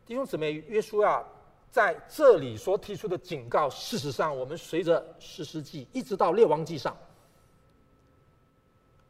[0.06, 1.20] 弟兄姊妹，约书亚
[1.68, 6.96] 在这里所提出的警告，事实上，我们随着史诗记一直到列王记上，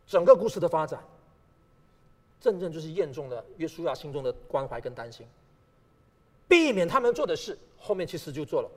[0.06, 1.02] 整个故事的发展，
[2.40, 5.26] 真正就是验证了约书亚心中的关怀跟担心。
[6.46, 8.70] 避免他们做的事，后面其实就做了。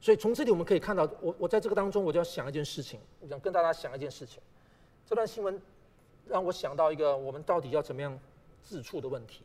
[0.00, 4.40] 所以从这里我们可以看到，我我在这个当中，我就要想一件事情，我想跟大家想一件事情。
[5.04, 5.60] 这段新闻
[6.26, 8.18] 让我想到一个，我们到底要怎么样
[8.62, 9.42] 自处的问题。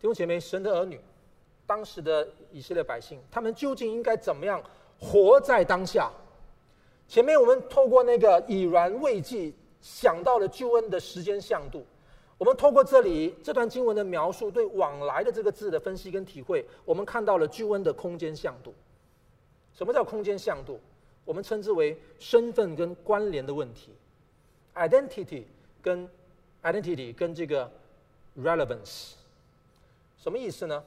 [0.00, 1.00] 弟兄姐妹，神的儿女，
[1.66, 4.60] 当时的以色列百姓，他们究竟应该怎么样
[4.98, 6.10] 活在当下？
[7.06, 11.84] 前面我们透过那个已然未济，想到了救恩的时间向度。
[12.36, 18.74] 我们透过这里这段经文的描述，对“往来”的这个字的分析跟体会，我们看到了救恩的空间向度。
[19.72, 20.80] 什么叫空间向度？
[21.24, 23.94] 我们称之为身份跟关联的问题
[24.74, 25.44] ，identity
[25.80, 26.08] 跟
[26.62, 27.70] identity 跟这个
[28.36, 29.12] relevance，
[30.18, 30.84] 什么意思呢？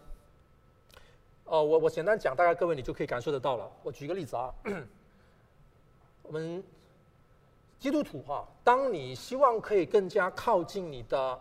[1.45, 3.71] 哦，我我简单讲，大概各位你就可以感受得到了。
[3.83, 4.53] 我举个例子啊，
[6.27, 6.63] 我们。
[7.79, 11.39] 基督徒哈，当你希望可以更加靠近你的，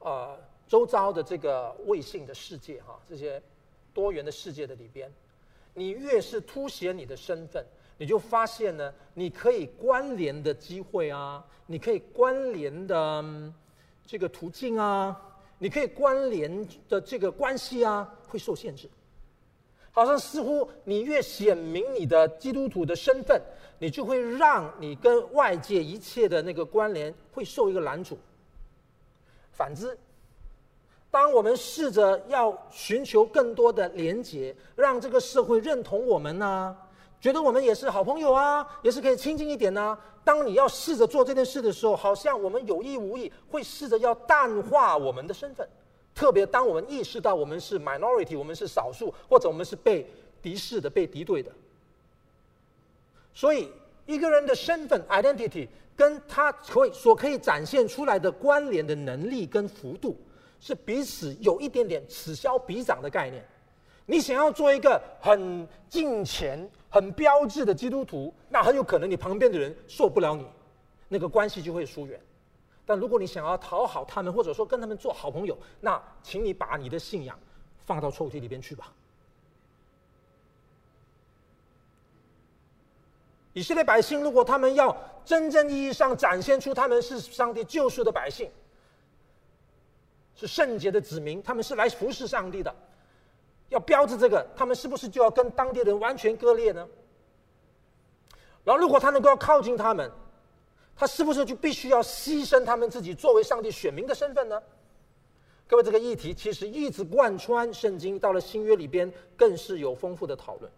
[0.00, 3.42] 呃，周遭的这个未信的世界哈，这些
[3.94, 5.10] 多元的世界的里边，
[5.72, 7.64] 你越是凸显你的身份，
[7.96, 13.24] 你就发现呢，你可以关联的机会啊，你可以关联的
[14.06, 15.18] 这个途径啊，
[15.56, 18.86] 你可以关联的这个关系啊，会受限制。
[19.92, 23.42] 好像似乎你越显明你的基督徒的身份，
[23.80, 28.16] 你就会让你跟外界一切的那个关联会受一个拦阻。
[29.50, 29.98] 反之，
[31.10, 36.76] 当我们试着要寻求更多的连结，让这个社会认同我们呢、
[37.20, 45.66] 觉得我们也是好朋友啊，也是可以亲近一点呢、当你要试着做这件事的时候，好像我们有意无意会试着要淡化我们的身份。
[46.14, 50.06] 特别当我们意识到我们是 minority，我们是少数，或者我们是被
[50.42, 51.50] 敌视的、被敌对的，
[53.32, 53.70] 所以
[54.06, 60.16] 一个人的身份 identity 跟他可以所可以展现出来的关联的能力跟幅度，
[60.58, 63.44] 是彼此有一点点此消彼长的概念。
[64.06, 70.44] 你想要做一个很敬虔、很标致的基督徒，那很有可能你旁边的人受不了你，
[71.08, 72.20] 那个关系就会疏远。
[72.84, 77.38] 但如果你想要讨好他们，或者说跟他们做好朋友，那请你把你的信仰
[77.78, 78.92] 放到抽屉里边去吧。
[83.60, 88.50] 以色列百姓，如果他们要真正意义上展现出他们是上帝救赎的百姓，
[90.34, 92.74] 是圣洁的子民，他们是来服侍上帝的，
[93.68, 96.88] 要标志这个，他们是不是就要跟当地人完全割裂呢？
[98.64, 100.10] 然后，如果他能够靠近他们，
[100.96, 104.58] 他是不是就必须要牺牲他们自己作为上帝选民的身份呢？
[105.68, 110.72] 各位，这个议题其实一直贯穿圣经，到了新约里边更是有丰富的讨论。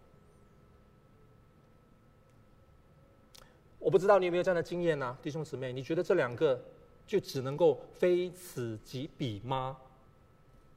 [3.83, 5.73] 我不知道你有没有这样的经验呢，弟兄姊妹？
[5.73, 6.57] 你觉得这两个
[7.05, 9.75] 就只能够非此即彼吗？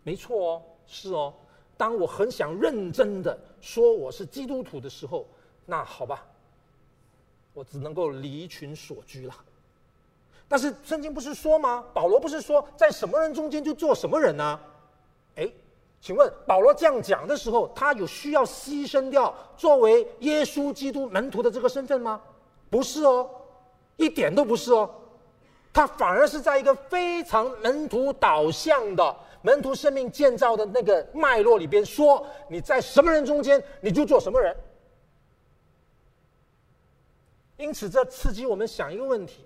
[0.03, 1.33] 没错哦，是哦。
[1.77, 5.25] 当我很想认真的说我是基督徒的时候，
[5.67, 6.27] 那好吧。
[7.55, 9.35] 我只能够离群索居了。
[10.49, 11.85] 但是圣经不是说吗？
[11.95, 14.61] 保罗不是说在什么人中间就做什么人呢、啊？
[15.37, 15.49] 哎，
[16.01, 22.21] 请问保罗这样讲的时候，他有需要牺牲掉作为耶稣基督门徒的这个身份吗？
[22.69, 23.31] 不是哦，
[23.97, 24.89] 一点都不是哦。
[25.73, 34.57] 他反而是在一个非常门徒导向的门徒生命建造的那个脉络里边说：你在什么人中间，你就做什么人。
[37.59, 39.45] 因此，这刺激我们想一个问题。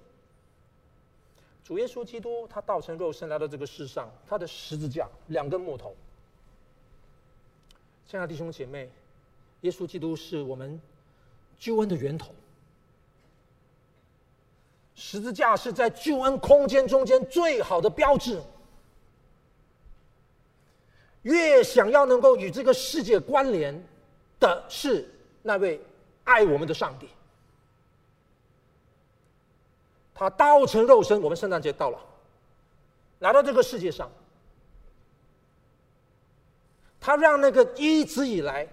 [1.64, 5.94] 主耶稣基督，他道成肉身来到这个世上，他的十字架两根木头。
[8.08, 8.90] 亲爱的弟兄姐妹，
[9.60, 10.80] 耶稣基督是我们
[11.58, 12.32] 救恩的源头。
[15.02, 18.38] 十字架是在救恩空间中间最好的标志。
[21.22, 23.82] 越想要能够与这个世界关联
[24.38, 25.08] 的是
[25.40, 25.80] 那位
[26.24, 27.08] 爱我们的上帝。
[30.14, 31.98] 他道成肉身，我们圣诞节到了，
[33.20, 34.10] 来到这个世界上，
[37.00, 38.68] 他让那个一直以来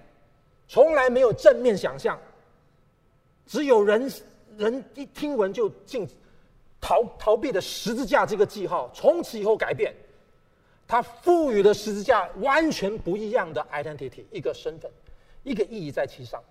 [0.68, 2.20] 从来没有正面想象，
[3.46, 4.12] 只有人
[4.58, 6.08] 人一听闻就进
[6.82, 9.94] 逃逃避的十字架这个记号，从此以后改变，
[10.88, 14.92] 他赋予了十字架完全不一样的 identity，一个身份，
[15.44, 16.42] 一个意义在其上。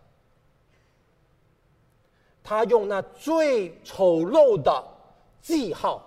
[2.43, 4.85] 他用那最丑陋的
[5.41, 6.01] 记号，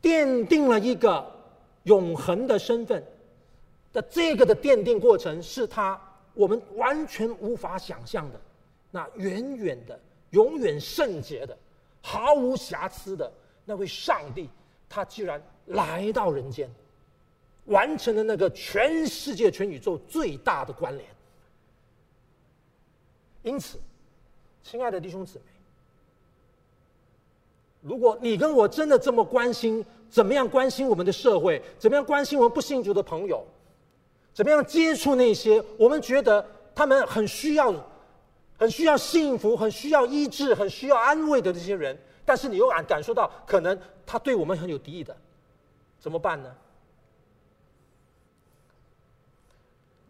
[0.00, 1.28] 奠定了一个
[1.82, 3.04] 永恒的身份
[3.92, 6.00] 的这个的奠定过程，是他
[6.34, 8.40] 我们完全无法想象的。
[8.90, 9.98] 那远远的、
[10.30, 11.56] 永远圣洁的、
[12.02, 13.32] 毫无瑕疵的
[13.64, 14.48] 那位上帝，
[14.88, 16.70] 他居然来到人间，
[17.66, 21.08] 完成了那个全世界、全宇宙最大的关联。
[23.42, 23.78] 因此。
[24.60, 25.44] 亲爱的弟兄姊妹，
[27.80, 31.62] 如果你跟我真的这么关心，怎么样关心我们的社会？
[31.78, 33.42] 怎么样关心我们不信主的朋友？
[34.34, 37.72] 怎么样接触那些我们觉得他们很需要、
[38.58, 41.96] 很需要幸福、很需要医治、很需要安慰的这些人？
[42.24, 45.16] 但是你又感感受到，可能他对我们很有敌意的，
[45.98, 46.54] 怎么办呢？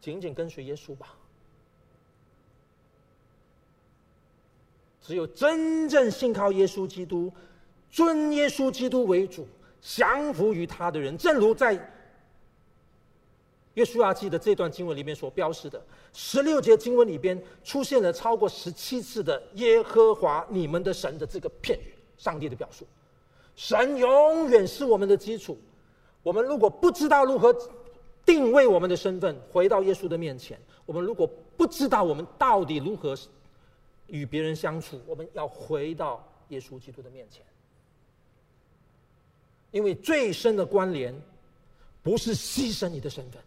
[0.00, 1.14] 紧紧跟随耶稣吧。
[5.02, 7.32] 只有真正信靠耶稣基督、
[7.90, 9.46] 尊耶稣基督为主、
[9.80, 11.78] 降服于他的人，正如在
[13.78, 15.80] 约书亚记的这段经文里面所标示的，
[16.12, 22.84] 十六节经文里边出现了超过十七次的“耶和华你们的神”的这个片语，上帝的表述。
[23.54, 25.56] 神永远是我们的基础。
[26.24, 27.56] 我们如果不知道如何
[28.26, 31.24] 定位我们的身份，回到耶稣的面前；我们如果
[31.56, 33.16] 不知道我们到底如何。
[34.08, 37.44] 与别人相处，我们要回到耶稣基督的面前，
[39.70, 41.14] 因为最深的关联，
[42.02, 43.38] 不是牺牲你的身份。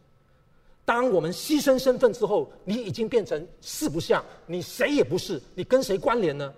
[0.83, 6.53] 当我们牺牲身份之后，你已经变成四不像，你谁也不是，你跟谁关联呢？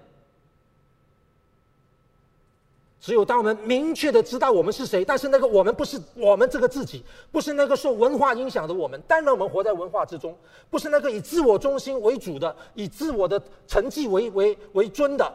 [2.99, 7.03] 只有当我们明确的知道我们是谁，但是那个我们不是我们这个自己，
[7.33, 10.33] 不是那个受文化影响的我们，当然我们活在文化之中，
[10.69, 15.29] 不是那个以自我中心为主的，以自我的成绩为为为尊的，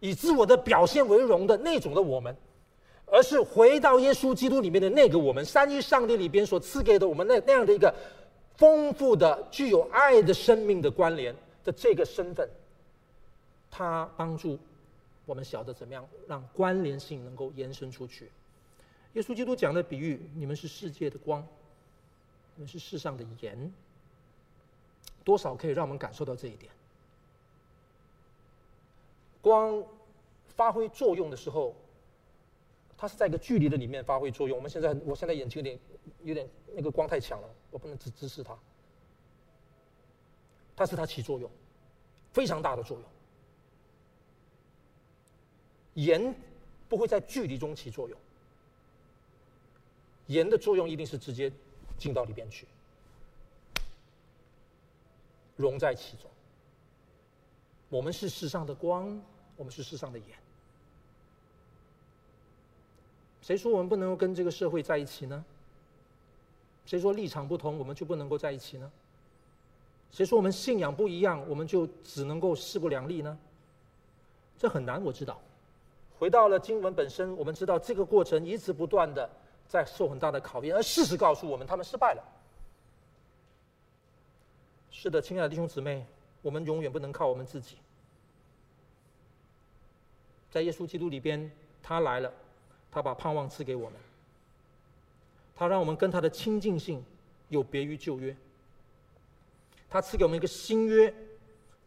[0.00, 2.36] 以自我的表现为荣的那种的我们，
[3.10, 7.94] 而是回到耶稣基督里面的那个我们，三一上帝里边所赐给的我们那那样的一个
[8.56, 11.34] 丰富的、具有爱的生命的关联
[11.64, 12.48] 的这个身份，
[13.70, 14.58] 他帮助。
[15.26, 18.28] 我们晓得怎么样让关联性能够延伸出去。
[19.12, 21.46] 耶稣基督讲的比喻：你们是世界的光，
[22.56, 23.72] 你们是世上的盐，
[25.22, 26.72] 多少可以让我们感受到这一点。
[29.40, 29.80] 光
[30.56, 31.76] 发挥作用的时候，
[33.00, 34.54] 它是在一个距离的里面发挥作用。
[34.54, 35.78] 我们现在，我现在眼睛有点
[36.22, 38.54] 有点那个光太强了，我不能直直视它。
[40.74, 41.50] 但是它起作用，
[42.30, 43.06] 非常大的作用。
[45.94, 46.34] 盐
[46.90, 48.18] 不会在距离中起作用，
[50.26, 51.50] 盐的作用一定是直接
[51.96, 52.66] 进到里边去，
[55.56, 56.30] 融在其中。
[57.88, 59.18] 我们是世上的光，
[59.56, 60.28] 我们是世上的盐。
[63.50, 65.44] 谁说我们不能够跟这个社会在一起呢？
[66.86, 68.88] 谁说立场不同我们就不能够在一起呢？
[70.12, 73.36] 谁说我们信仰不一样我们就只能够势不两立呢？
[74.56, 75.36] 这很难，我知道。
[76.16, 79.28] 回到了经文本身，我们知道这个过程一直不断的
[79.66, 82.22] 在受很大的考验，而事实告诉我们，他们失败了。
[84.92, 86.06] 是的，亲爱的弟兄姊妹，
[86.40, 87.78] 我们永远不能靠我们自己。
[90.52, 91.50] 在耶稣基督里边，
[91.82, 92.32] 他来了，
[92.90, 93.98] 他把盼望赐给我们，
[95.56, 97.04] 他让我们跟他的亲近性
[97.48, 98.36] 有别于旧约，
[99.88, 101.12] 他赐给我们一个新约，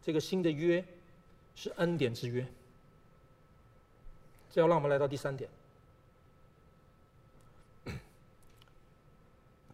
[0.02, 0.84] 这个新的约
[1.54, 2.46] 是恩典之约。
[4.50, 5.50] 这要让我们来到第三点，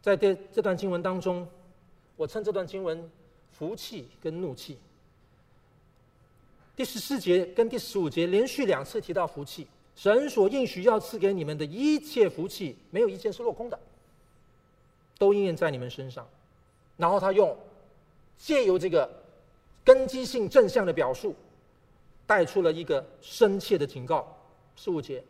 [0.01, 1.47] 在这这段经文当中，
[2.17, 3.11] 我称这段经文
[3.53, 4.79] 福气跟怒气。
[6.75, 9.67] 第十四节跟第十五节连续两次提到福气，
[10.01, 13.79] 神所应许要赐给你们的一切福气，没有一件是落空的，
[15.19, 16.27] 都应验在你们身上。
[16.97, 17.55] 然后他用
[18.39, 19.07] 借由这个
[19.85, 21.35] 根基性正向的表述，
[22.27, 24.27] 带出了一个深切的警告。
[24.75, 25.23] 十五节，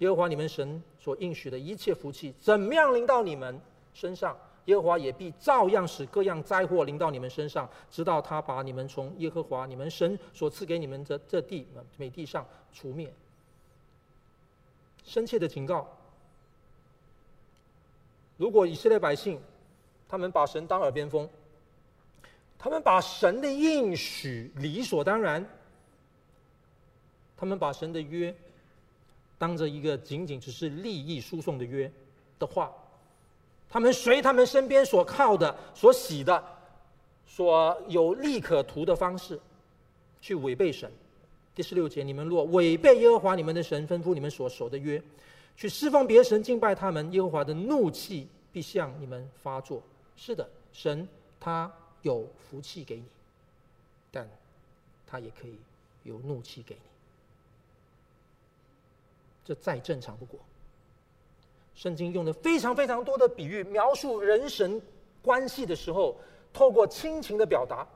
[0.00, 3.58] 耶和华你们神所应许的一切福气，怎么样临到你们
[3.94, 4.36] 身上？
[4.66, 13.10] 耶和华也必照样使各样灾祸临到你们身上，直到他把你们从耶和华你们神所赐给你们的这地美地上除灭。
[15.04, 15.86] 深切的警告：
[18.36, 19.40] 如果以色列百姓
[20.08, 21.28] 他们把神当耳边风，
[22.58, 25.44] 他们把神的应许理所当然，
[27.36, 28.34] 他们把神的约
[29.38, 31.90] 当着一个仅仅只是利益输送的约
[32.38, 32.72] 的话。
[33.68, 36.44] 他们随他们身边所靠的、所喜的、
[37.26, 39.40] 所有利可图的方式，
[40.20, 40.92] 去违背神。
[41.54, 45.02] 第十六节，你们若违背耶和华你们的神吩咐你们所守的约，
[45.54, 49.82] 去侍奉别神敬拜他们，耶和华的怒气必向你们发作。
[50.16, 51.06] 是的，神
[51.38, 53.04] 他有福气给你，
[54.10, 54.26] 但
[55.06, 55.58] 他也可以
[56.04, 56.80] 有怒气给你。
[59.44, 60.40] 这再正常不过。
[61.74, 64.80] 圣经用的非常非常多的比喻，描述人神
[65.20, 66.16] 关系的时候，
[66.52, 67.86] 透过亲情的表达。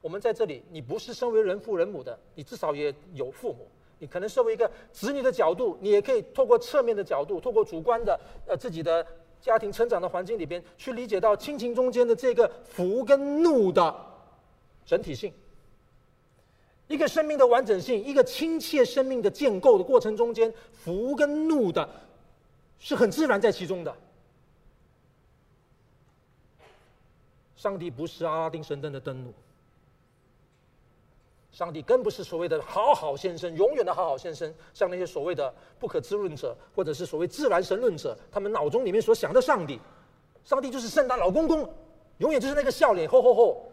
[0.00, 3.66] 我们在这里，你不是身为人父人母的，你至少也有父母。
[3.98, 9.04] 你可能身为一个子女的角度，你也可以透过侧面的角度，透过主观的呃自己的
[9.40, 13.94] 家庭成长的环境里边，去理解到亲情中间的这个福跟怒的
[14.86, 15.32] 整体性。
[16.86, 21.86] 一个生命的完整性，一个亲切生命的建构的过程中间，福跟怒的，
[22.78, 23.94] 是很自然在其中的。
[27.56, 29.34] 上帝不是阿拉丁神灯的灯笼，
[31.58, 39.80] 上帝更不是所谓的好好先生，永远的好好先生，像那些所谓的不可知论者，或者是所谓自然神论者，他们脑中里面所想的上帝，
[40.44, 41.68] 上帝就是圣诞老公公，
[42.18, 43.72] 永远就是那个笑脸，吼吼吼。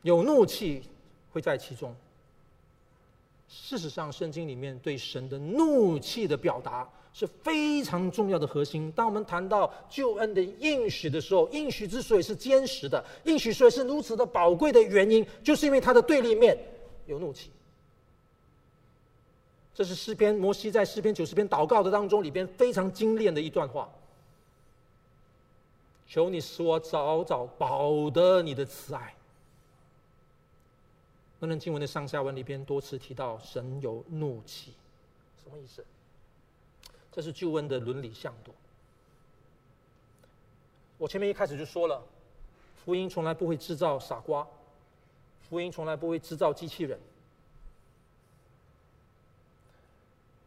[0.00, 0.84] 有怒气
[1.34, 1.94] 会在其中。
[3.48, 8.90] 事实上，圣经里面对神的怒气的表达是非常重要的核心。
[8.92, 16.58] 当我们谈到救恩的应许的时候，应许之所以是坚实的，应许所以是如此的宝贵的原因，就是因为它的对立面
[17.06, 17.50] 有怒气。
[19.74, 23.88] 这是诗篇摩西在诗篇九十篇祷告的当中里边非常精炼的一段话。
[26.06, 29.14] 求你使我早早保得你的慈爱。
[31.40, 34.72] 那段经文的上下文里边多次提到神有怒气，
[35.42, 35.82] 什么意思？
[37.12, 38.52] 这是救恩的伦理向度。
[40.96, 42.02] 我前面一开始就说了，
[42.84, 44.46] 福音从来不会制造傻瓜，
[45.48, 46.98] 福音从来不会制造机器人。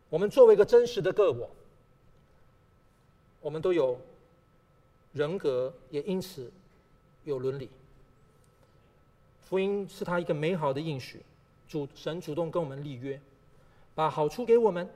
[0.10, 1.50] 我们作为一个真实的个我，
[3.42, 4.00] 我们都有
[5.14, 6.52] 人格，也因此
[7.26, 7.70] 有伦理。
[9.42, 11.22] 福音是他一个美好的应许，
[11.68, 13.20] 主神主动跟我们立约，
[13.94, 14.90] 把好处给我们。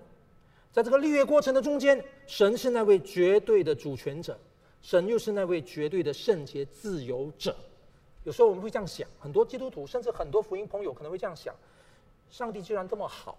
[0.72, 4.38] 在这个立约过程的中间，神是那位绝对的主权者，
[4.82, 7.56] 神又是那位绝对的圣洁自由者。
[8.24, 11.56] 有时候我们会这样想，很多基督徒甚至很多福音朋友可能会这样想：
[12.30, 13.38] 上帝既然这么好，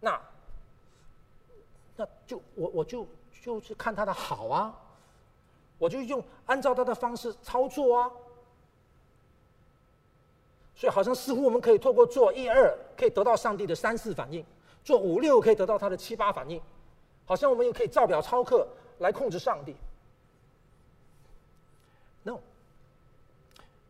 [0.00, 0.20] 那
[1.96, 3.06] 那就我我就
[3.42, 4.78] 就是看他的好啊，
[5.78, 8.10] 我就用按照他的方式操作啊。
[10.76, 14.44] 所以，好像似乎我们可以透过做一二，可以得到上帝的三四反应；
[14.88, 16.58] 做五六，可以得到他的七八反应。
[17.26, 18.66] 好像我们也可以照表操课
[19.00, 19.76] 来控制上帝。
[22.22, 22.38] No，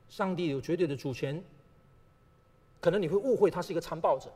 [0.08, 1.40] 上帝有绝对的主权。
[2.80, 4.28] 可能你会误会他是一个残暴者，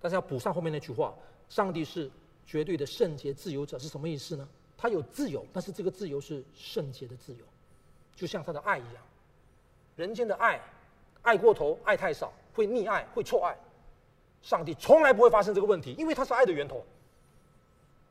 [0.00, 1.12] 但是要补上后面那句话：
[1.48, 2.08] 上帝是
[2.46, 4.48] 绝对的圣洁自由者，是什么意思呢？
[4.78, 7.44] 他有自由，但是这个自由是圣洁的自由，
[8.14, 9.02] 就像他的爱一样，
[9.96, 10.60] 人间的爱。
[11.22, 13.56] 爱过头，爱太少，会溺爱，会错爱。
[14.42, 16.84] 上帝从来不会发生这个问题，因为他是爱的源头。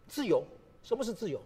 [0.08, 0.44] 自由，
[0.84, 1.42] 什么是自由？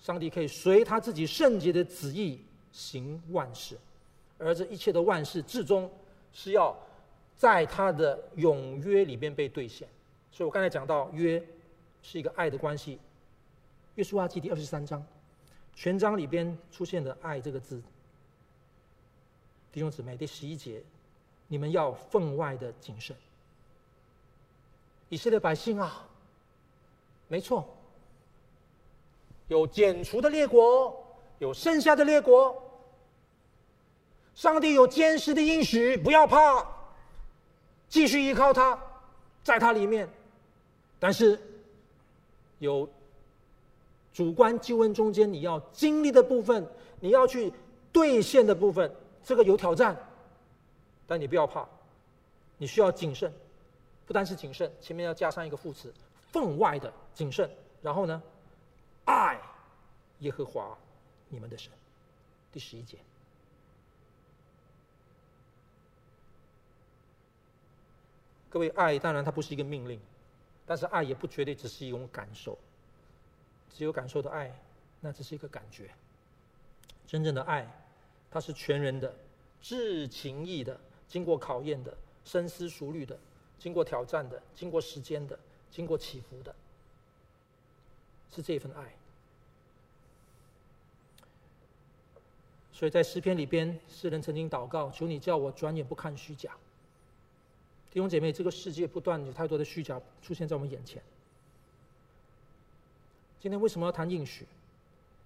[0.00, 2.38] 上帝可以随他自己圣洁的旨意
[2.72, 3.78] 行万事，
[4.38, 5.90] 而这一切的万事至终
[6.32, 6.76] 是要
[7.36, 9.88] 在他的永约里边被兑现。
[10.30, 11.42] 所以我刚才讲到约
[12.02, 12.98] 是一个爱的关系。
[13.94, 15.02] 约书亚记第二十三章，
[15.74, 17.80] 全章里边出现的“爱”这个字。
[19.72, 20.82] 弟兄姊妹，第十一节，
[21.48, 23.16] 你们要分外的谨慎。
[25.08, 26.04] 以色列百姓啊，
[27.28, 27.66] 没错，
[29.48, 30.94] 有剪除的列国，
[31.38, 32.60] 有剩下的列国。
[34.34, 36.66] 上帝有坚实的应许，不要怕，
[37.88, 38.76] 继续依靠他，
[39.44, 40.08] 在他里面。
[40.98, 41.40] 但是
[42.58, 42.88] 有
[44.12, 46.66] 主观救恩中间你要经历的部分，
[46.98, 47.52] 你要去
[47.92, 48.92] 兑现的部分，
[49.22, 49.96] 这个有挑战。
[51.06, 51.68] 但你不要怕，
[52.58, 53.32] 你需要谨慎。
[54.06, 55.92] 不单是谨慎，前面要加上一个副词，
[56.30, 57.48] 分外的谨慎。
[57.80, 58.22] 然后呢，
[59.04, 59.40] 爱
[60.20, 60.76] 耶和华
[61.28, 61.72] 你们的神。
[62.52, 62.98] 第十一节，
[68.48, 69.98] 各位，爱当然它不是一个命令，
[70.64, 72.56] 但是爱也不绝对只是一种感受。
[73.72, 74.56] 只有感受的爱，
[75.00, 75.90] 那只是一个感觉。
[77.06, 77.68] 真正的爱，
[78.30, 79.12] 它是全人的、
[79.60, 80.78] 至情意的、
[81.14, 83.16] 经过考验的、深思熟虑的。
[83.56, 85.38] 经过挑战的，经过时间的，
[85.70, 86.52] 经过起伏的，
[88.32, 88.92] 是这份爱。
[92.72, 96.50] 所以在诗篇里边，诗人曾经祷告：“求你叫我转眼不看虚假。”
[97.92, 101.00] 弟兄姐妹，这个世界不断有太多的虚假出现在我们眼前。
[103.40, 104.44] 今天为什么要谈应许？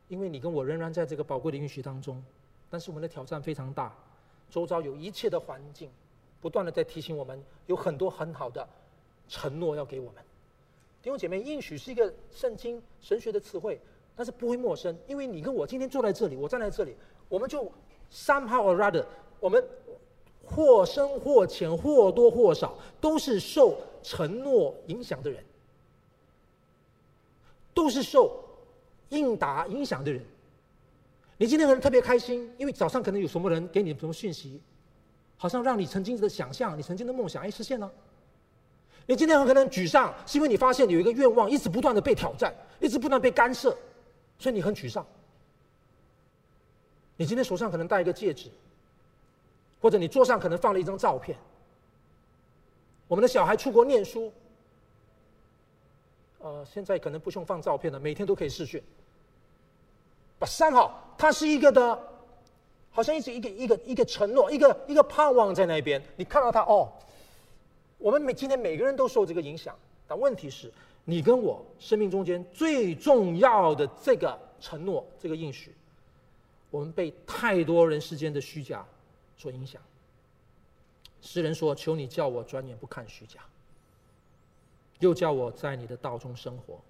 [0.09, 2.23] 因为你跟我仍然在这个宝贵的应许当中，
[2.69, 3.97] 但是我们的挑战非常大，
[4.51, 5.91] 周遭有一切的环境。
[6.41, 8.65] 不断的在提醒我们，有很多很好的
[9.29, 10.23] 承诺要给我们。
[11.03, 13.81] 弟兄姐妹，应许是一个圣经神学的词汇，
[14.15, 16.95] 但是不会陌生，因为你跟我今天坐在这里，我站在这里，
[17.29, 17.65] 我们就
[18.13, 19.05] somehow or rather，
[19.41, 19.65] 我们
[20.45, 25.45] 或深或浅，或多或少，都是受承诺影响的人，
[27.75, 28.45] 都是受
[29.09, 30.25] 应答影响的人。
[31.39, 34.61] 你今天可能特别开心，因为早上可能有什么人给你什么讯息。
[35.41, 37.91] 好像让你曾经的想象，你曾经的梦想，哎，实现了。
[39.07, 43.71] 你今天很可能沮丧，是因为你发现有一个愿望一直不断的被挑战，一直不断被干涉，
[44.37, 45.07] 所以你很沮丧。
[47.17, 48.51] 你今天手上可能戴一个戒指，
[49.81, 51.39] 或者你桌上可能放了一张照片。
[53.07, 54.33] 我们的小孩出国念书，
[56.41, 58.83] 呃，现在可能不用放照片了，每天都可以视讯。
[60.39, 62.07] 把三号，它是一个的。
[62.91, 66.03] 好像一直一个一个一个承诺，一个一个盼望在那边。
[66.17, 66.91] 你看到他哦，
[67.97, 69.77] 我们每今天每个人都受这个影响，
[70.09, 70.73] 但问题是，
[71.05, 75.73] 你跟我生命中间最重要的这个承诺，这个应许，
[76.73, 78.85] 我们被太多人世间的虚假
[79.37, 79.81] 所影响。
[81.21, 83.39] 诗人说：“求你叫我转眼不看虚假，
[84.99, 86.81] 又叫我在你的道中生活。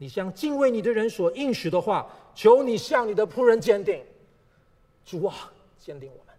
[0.00, 4.02] 你向敬畏你的人所应许的话，求你向你的仆人坚定。”
[5.04, 6.34] 主啊，坚定我们，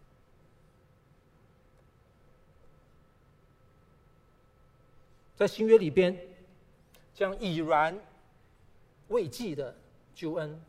[5.35, 6.17] 在新约里边，
[7.13, 7.95] 将已然
[9.09, 9.75] 未记的
[10.15, 10.59] 救恩，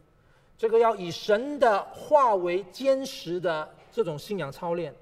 [0.59, 4.95] 这个要以神的话为坚实的这种信仰操练，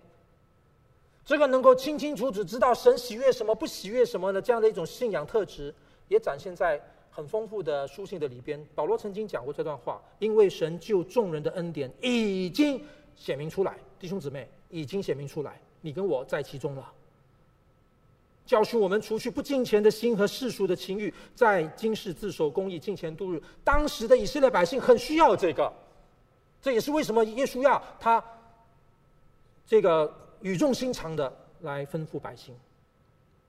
[1.24, 5.74] 这个能够清清楚楚知道神喜悦什么、不喜悦什么的这样的一种信仰特质，
[6.06, 6.80] 也展现在。
[7.10, 12.82] 很丰富的书信的里边，保罗曾经讲过这段话：因为神救众人的恩典已经
[13.16, 16.92] 显明出来，弟兄姊妹已经显明出来，你跟我在其中了。
[18.46, 23.42] 教训我们除去不敬虔的心和世俗的情欲，在今世自守公义，敬虔度日。
[23.64, 25.72] 当时的以色列百姓很需要这个，
[26.62, 28.24] 这也是为什么耶稣亚他
[29.66, 32.54] 这个语重心长的来吩咐百姓。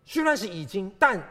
[0.03, 1.23] 虽然是已经，但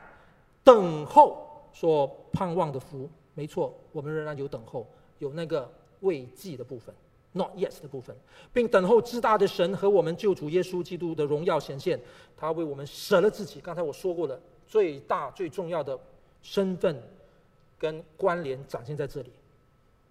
[0.62, 1.49] 等候。
[1.72, 4.86] 所盼望的福，没错，我们仍然有等候，
[5.18, 6.94] 有那个未记的部分
[7.32, 8.14] ，not yet 的部分，
[8.52, 11.98] 并等候至大的神和我们救主耶稣基督的荣耀显现。
[12.36, 15.98] 他为我们舍了自己，刚才我说过了，最大最重要的
[16.42, 17.00] 身份
[17.78, 19.30] 跟关联展现在这里。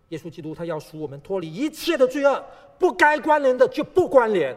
[0.09, 2.43] 耶稣基督他要赎我们脱离一切的罪恶，
[2.79, 4.55] 不该关联的就不关联，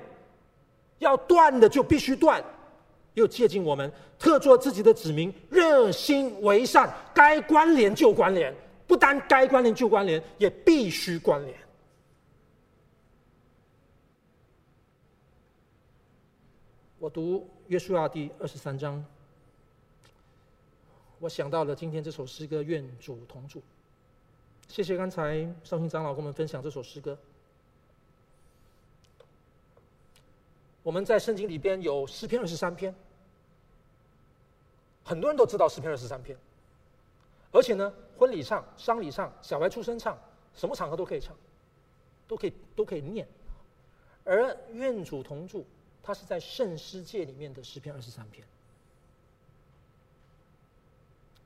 [0.98, 2.42] 要断的就必须断。
[3.14, 8.54] 又接近我们，特作自己的子民，热心为善，该关联就关联，
[8.86, 11.54] 不但该关联就关联，也必须关联。
[16.98, 19.04] 我读约书亚第二十三章，
[21.18, 23.60] 我想到了今天这首诗歌，愿主同住。
[24.68, 27.18] 谢谢刚才绍兴长老跟我们分享这首诗歌。
[30.82, 32.94] 我们在圣经里边有诗篇二十三篇，
[35.04, 36.36] 很多人都知道诗篇二十三篇，
[37.50, 40.16] 而且呢，婚礼唱、丧礼唱、小孩出生唱，
[40.54, 41.36] 什么场合都可以唱，
[42.28, 43.26] 都可以都可以念。
[44.24, 45.66] 而愿主同住，
[46.02, 48.46] 它是在圣诗界里面的诗篇二十三篇。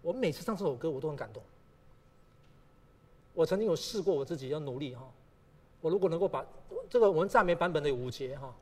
[0.03, 1.43] 我每次唱这首歌，我都很感动。
[3.33, 5.11] 我曾经有试过我自己要努力哈，
[5.81, 6.47] 我如果能够把
[6.89, 8.55] 这个我们赞美版本的五节哈，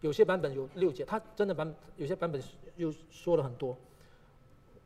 [0.00, 2.42] 有些版本有六节，他真的版有些版本
[2.76, 3.76] 又说了很多，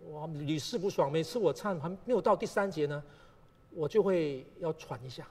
[0.07, 1.11] 我屡试不爽。
[1.11, 3.03] 每次我唱还没有到第三节呢，
[3.71, 5.27] 我就会要喘一下。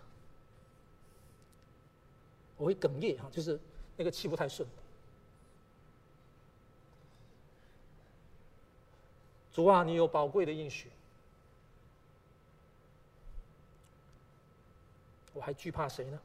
[2.58, 3.60] 我会哽咽哈，就是
[3.98, 4.68] 那个气不太顺。
[9.52, 10.90] 主啊，你有宝贵的应许，
[15.34, 16.20] 我还惧怕谁呢？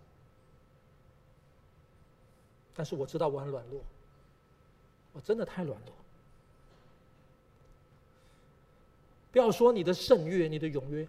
[2.75, 3.81] 但是我知道我很软弱，
[5.13, 5.93] 我真的太软弱。
[9.39, 11.07] 不要说你的圣约、你的永约，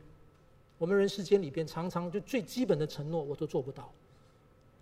[0.77, 3.91] 我们人世间里边常常就最基本的承诺我都做不到。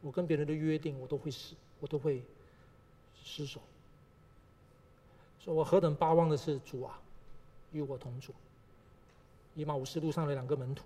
[0.02, 2.22] 我跟别人的约定，我都会失，我都会
[3.24, 3.62] 失守。
[5.40, 7.00] 说我何等巴望的是主啊，
[7.72, 8.34] 与我同住。
[9.56, 10.84] 以马忤斯路上的两个门徒，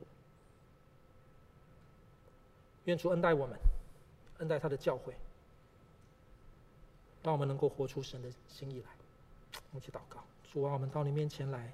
[2.85, 3.57] 愿主恩待我们，
[4.37, 5.13] 恩待他的教诲，
[7.23, 8.85] 让我们能够活出神的心意来。
[9.71, 11.73] 我们去祷告，主啊，我们到你面前来，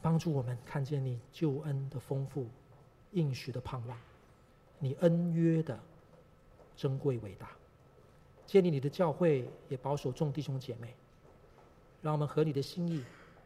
[0.00, 2.46] 帮助我们看见你救恩的丰富，
[3.12, 3.98] 应许的盼望。
[4.78, 5.78] 你恩约的
[6.76, 7.50] 珍贵伟大，
[8.46, 10.94] 建立你的教会，也保守众弟兄姐妹，
[12.00, 13.02] 让我们合你的心意，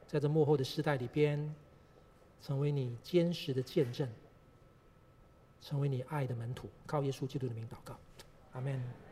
[0.06, 1.54] 在这幕后的世代里边，
[2.42, 4.08] 成为你坚实的见证，
[5.62, 6.68] 成为你爱的门徒。
[6.86, 7.98] 靠耶稣基督的名祷告，
[8.52, 9.11] 阿门。